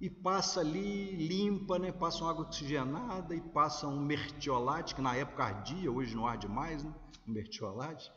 e 0.00 0.08
passa 0.08 0.60
ali, 0.60 1.16
limpa, 1.16 1.80
né? 1.80 1.90
passa 1.90 2.22
uma 2.22 2.30
água 2.30 2.44
oxigenada 2.44 3.34
e 3.34 3.40
passa 3.40 3.88
um 3.88 3.98
mertiolate, 3.98 4.94
que 4.94 5.02
na 5.02 5.16
época 5.16 5.42
ardia, 5.42 5.90
hoje 5.90 6.14
não 6.14 6.28
arde 6.28 6.46
mais, 6.46 6.84
né? 6.84 6.94
um 7.26 7.32
mertiolate, 7.32 8.12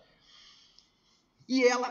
e 1.50 1.64
ela, 1.64 1.90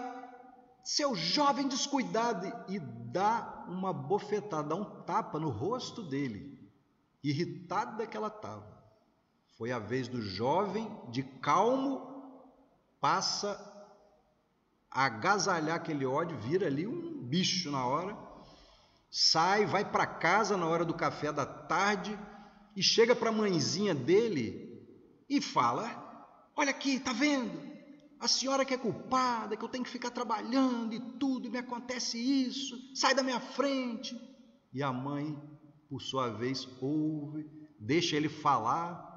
seu 0.85 1.17
jovem 1.17 1.67
descuidado, 1.67 2.47
e 2.69 2.79
dá 2.79 3.67
uma 3.67 3.93
bofetada, 3.93 4.69
dá 4.69 4.77
um 4.77 5.03
tapa 5.03 5.41
no 5.41 5.51
rosto 5.51 6.01
dele, 6.01 6.57
irritada 7.25 8.07
que 8.07 8.17
ela 8.17 8.29
estava. 8.29 8.81
Foi 9.59 9.73
a 9.73 9.81
vez 9.81 10.07
do 10.07 10.23
jovem, 10.23 10.89
de 11.11 11.25
calmo, 11.25 12.12
passa 13.03 13.61
a 14.89 15.07
agasalhar 15.07 15.75
aquele 15.75 16.07
ódio, 16.07 16.39
vira 16.39 16.69
ali 16.69 16.87
um 16.87 17.21
bicho 17.25 17.69
na 17.69 17.85
hora, 17.85 18.17
sai, 19.11 19.67
vai 19.67 19.85
para 19.85 20.07
casa 20.07 20.57
na 20.57 20.69
hora 20.69 20.85
do 20.85 20.95
café 20.95 21.33
da 21.33 21.45
tarde 21.45 22.17
e 22.77 22.83
chega 22.83 23.17
para 23.17 23.31
a 23.31 23.33
mãezinha 23.33 23.93
dele 23.93 24.87
e 25.29 25.41
fala: 25.41 26.01
Olha 26.55 26.71
aqui, 26.71 27.01
tá 27.01 27.13
vendo? 27.13 27.73
A 28.21 28.29
senhora 28.29 28.65
que 28.65 28.73
é 28.73 28.79
culpada, 28.79 29.57
que 29.57 29.65
eu 29.65 29.69
tenho 29.69 29.83
que 29.83 29.91
ficar 29.91 30.11
trabalhando 30.11 30.95
e 30.95 31.01
tudo, 31.19 31.49
e 31.49 31.51
me 31.51 31.59
acontece 31.59 32.17
isso, 32.17 32.79
sai 32.95 33.17
da 33.17 33.23
minha 33.23 33.41
frente. 33.41 34.17
E 34.73 34.81
a 34.81 34.93
mãe, 34.93 35.37
por 35.89 36.01
sua 36.01 36.29
vez, 36.29 36.69
ouve, 36.81 37.51
deixa 37.81 38.15
ele 38.15 38.29
falar, 38.29 39.11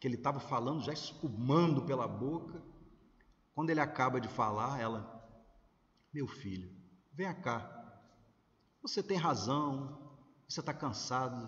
que 0.00 0.08
ele 0.08 0.14
estava 0.14 0.40
falando, 0.40 0.82
já 0.82 0.92
espumando 0.94 1.82
pela 1.82 2.08
boca. 2.08 2.69
Quando 3.60 3.68
ele 3.68 3.80
acaba 3.80 4.18
de 4.18 4.26
falar, 4.26 4.80
ela, 4.80 5.22
meu 6.14 6.26
filho, 6.26 6.74
venha 7.12 7.34
cá. 7.34 7.70
Você 8.80 9.02
tem 9.02 9.18
razão, 9.18 10.16
você 10.48 10.60
está 10.60 10.72
cansado. 10.72 11.46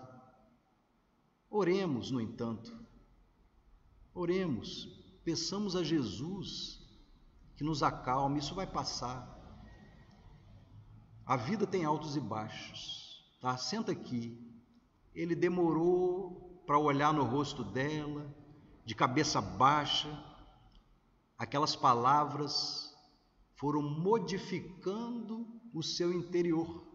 Oremos, 1.48 2.10
no 2.10 2.20
entanto. 2.20 2.70
Oremos, 4.12 4.86
peçamos 5.24 5.74
a 5.74 5.82
Jesus 5.82 6.86
que 7.56 7.64
nos 7.64 7.82
acalme, 7.82 8.40
isso 8.40 8.54
vai 8.54 8.66
passar. 8.66 9.26
A 11.24 11.34
vida 11.34 11.66
tem 11.66 11.86
altos 11.86 12.14
e 12.14 12.20
baixos, 12.20 13.24
tá? 13.40 13.56
Senta 13.56 13.90
aqui. 13.90 14.38
Ele 15.14 15.34
demorou 15.34 16.62
para 16.66 16.78
olhar 16.78 17.14
no 17.14 17.24
rosto 17.24 17.64
dela, 17.64 18.30
de 18.84 18.94
cabeça 18.94 19.40
baixa. 19.40 20.30
Aquelas 21.42 21.74
palavras 21.74 22.94
foram 23.56 23.82
modificando 23.82 25.44
o 25.74 25.82
seu 25.82 26.12
interior. 26.12 26.86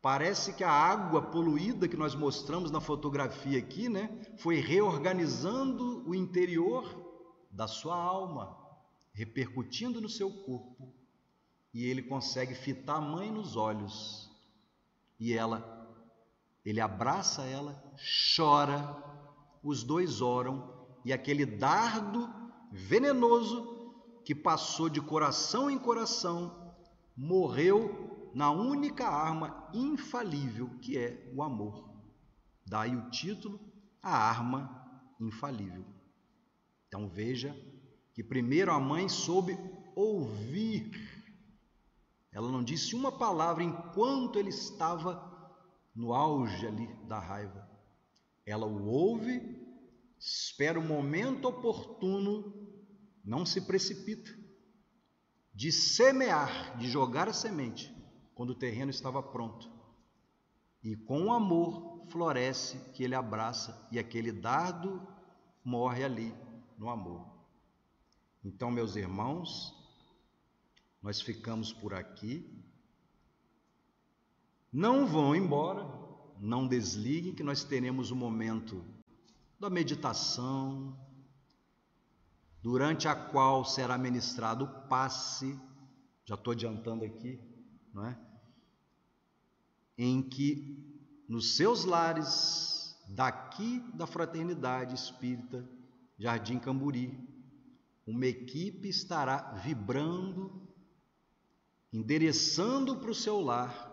Parece 0.00 0.54
que 0.54 0.64
a 0.64 0.72
água 0.72 1.20
poluída 1.20 1.86
que 1.86 1.98
nós 1.98 2.14
mostramos 2.14 2.70
na 2.70 2.80
fotografia 2.80 3.58
aqui, 3.58 3.90
né, 3.90 4.08
foi 4.38 4.54
reorganizando 4.58 6.02
o 6.08 6.14
interior 6.14 6.82
da 7.50 7.68
sua 7.68 7.94
alma 7.94 8.56
repercutindo 9.12 10.00
no 10.00 10.08
seu 10.08 10.30
corpo, 10.30 10.94
e 11.74 11.84
ele 11.84 12.00
consegue 12.00 12.54
fitar 12.54 12.94
a 12.94 13.00
mãe 13.02 13.30
nos 13.30 13.54
olhos. 13.54 14.30
E 15.20 15.34
ela, 15.34 15.94
ele 16.64 16.80
abraça 16.80 17.44
ela, 17.44 17.84
chora, 18.34 18.96
os 19.62 19.82
dois 19.82 20.22
oram, 20.22 20.72
e 21.04 21.12
aquele 21.12 21.44
dardo 21.44 22.40
venenoso 22.72 23.94
que 24.24 24.34
passou 24.34 24.88
de 24.88 25.00
coração 25.00 25.70
em 25.70 25.78
coração 25.78 26.74
morreu 27.14 28.30
na 28.34 28.50
única 28.50 29.06
arma 29.06 29.68
infalível 29.74 30.70
que 30.80 30.96
é 30.96 31.30
o 31.34 31.42
amor. 31.42 31.90
Daí 32.66 32.96
o 32.96 33.10
título, 33.10 33.60
a 34.02 34.16
arma 34.16 34.90
infalível. 35.20 35.84
Então 36.88 37.08
veja 37.08 37.54
que 38.14 38.24
primeiro 38.24 38.72
a 38.72 38.80
mãe 38.80 39.08
soube 39.08 39.58
ouvir. 39.94 40.90
Ela 42.32 42.50
não 42.50 42.62
disse 42.62 42.94
uma 42.94 43.12
palavra 43.12 43.62
enquanto 43.62 44.38
ele 44.38 44.48
estava 44.48 45.30
no 45.94 46.14
auge 46.14 46.66
ali 46.66 46.86
da 47.06 47.18
raiva. 47.18 47.68
Ela 48.46 48.66
o 48.66 48.86
ouve, 48.86 49.60
espera 50.18 50.78
o 50.78 50.86
momento 50.86 51.48
oportuno, 51.48 52.61
não 53.24 53.46
se 53.46 53.60
precipita, 53.60 54.30
de 55.54 55.70
semear, 55.70 56.76
de 56.78 56.88
jogar 56.88 57.28
a 57.28 57.32
semente, 57.32 57.94
quando 58.34 58.50
o 58.50 58.54
terreno 58.54 58.90
estava 58.90 59.22
pronto. 59.22 59.70
E 60.82 60.96
com 60.96 61.26
o 61.26 61.32
amor 61.32 62.06
floresce 62.08 62.78
que 62.92 63.04
ele 63.04 63.14
abraça 63.14 63.86
e 63.90 63.98
aquele 63.98 64.32
dardo 64.32 65.06
morre 65.64 66.04
ali 66.04 66.34
no 66.76 66.90
amor. 66.90 67.26
Então, 68.44 68.70
meus 68.70 68.96
irmãos, 68.96 69.72
nós 71.00 71.20
ficamos 71.20 71.72
por 71.72 71.94
aqui. 71.94 72.48
Não 74.72 75.06
vão 75.06 75.36
embora, 75.36 75.86
não 76.40 76.66
desliguem, 76.66 77.34
que 77.34 77.42
nós 77.42 77.62
teremos 77.62 78.10
o 78.10 78.14
um 78.14 78.18
momento 78.18 78.84
da 79.60 79.70
meditação, 79.70 80.98
durante 82.62 83.08
a 83.08 83.14
qual 83.14 83.64
será 83.64 83.98
ministrado 83.98 84.64
o 84.64 84.88
passe, 84.88 85.58
já 86.24 86.36
estou 86.36 86.52
adiantando 86.52 87.04
aqui, 87.04 87.40
não 87.92 88.06
é? 88.06 88.16
Em 89.98 90.22
que 90.22 90.78
nos 91.28 91.56
seus 91.56 91.84
lares, 91.84 92.96
daqui 93.08 93.80
da 93.94 94.06
Fraternidade 94.06 94.94
Espírita, 94.94 95.68
Jardim 96.16 96.58
Camburi, 96.58 97.28
uma 98.06 98.26
equipe 98.26 98.88
estará 98.88 99.52
vibrando, 99.64 100.68
endereçando 101.92 102.96
para 102.96 103.10
o 103.10 103.14
seu 103.14 103.40
lar 103.40 103.90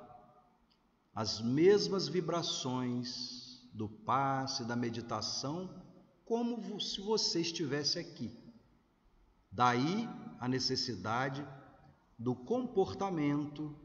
as 1.13 1.41
mesmas 1.41 2.07
vibrações 2.07 3.67
do 3.73 3.89
passe, 3.89 4.63
da 4.63 4.75
meditação, 4.75 5.83
como 6.23 6.79
se 6.79 7.01
você 7.01 7.41
estivesse 7.41 7.99
aqui. 7.99 8.48
Daí 9.51 10.07
a 10.39 10.47
necessidade 10.47 11.45
do 12.17 12.35
comportamento 12.35 13.75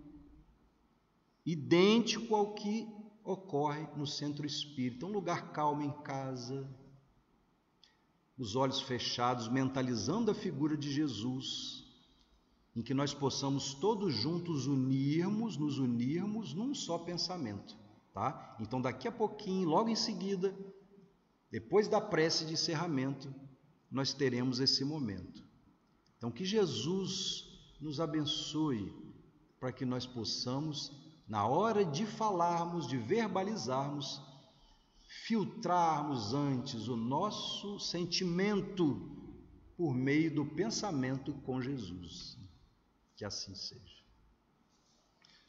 idêntico 1.44 2.34
ao 2.34 2.54
que 2.54 2.88
ocorre 3.22 3.86
no 3.96 4.06
centro 4.06 4.46
espírita, 4.46 5.06
um 5.06 5.12
lugar 5.12 5.52
calmo 5.52 5.82
em 5.82 5.90
casa, 6.02 6.68
os 8.36 8.56
olhos 8.56 8.80
fechados, 8.82 9.48
mentalizando 9.48 10.30
a 10.30 10.34
figura 10.34 10.76
de 10.76 10.92
Jesus, 10.92 11.84
em 12.74 12.82
que 12.82 12.92
nós 12.92 13.14
possamos 13.14 13.74
todos 13.74 14.12
juntos 14.12 14.66
unirmos, 14.66 15.56
nos 15.56 15.78
unirmos 15.78 16.52
num 16.52 16.74
só 16.74 16.98
pensamento, 16.98 17.76
tá? 18.12 18.56
Então 18.60 18.80
daqui 18.80 19.06
a 19.06 19.12
pouquinho, 19.12 19.68
logo 19.68 19.88
em 19.88 19.96
seguida, 19.96 20.54
depois 21.50 21.86
da 21.86 22.00
prece 22.00 22.44
de 22.44 22.54
encerramento, 22.54 23.32
nós 23.90 24.12
teremos 24.12 24.58
esse 24.58 24.84
momento. 24.84 25.44
Então 26.24 26.32
que 26.32 26.46
Jesus 26.46 27.44
nos 27.78 28.00
abençoe 28.00 28.90
para 29.60 29.70
que 29.70 29.84
nós 29.84 30.06
possamos, 30.06 30.90
na 31.28 31.46
hora 31.46 31.84
de 31.84 32.06
falarmos, 32.06 32.88
de 32.88 32.96
verbalizarmos, 32.96 34.22
filtrarmos 35.26 36.32
antes 36.32 36.88
o 36.88 36.96
nosso 36.96 37.78
sentimento 37.78 39.14
por 39.76 39.92
meio 39.94 40.34
do 40.34 40.46
pensamento 40.46 41.34
com 41.42 41.60
Jesus. 41.60 42.38
Que 43.16 43.26
assim 43.26 43.54
seja. 43.54 44.03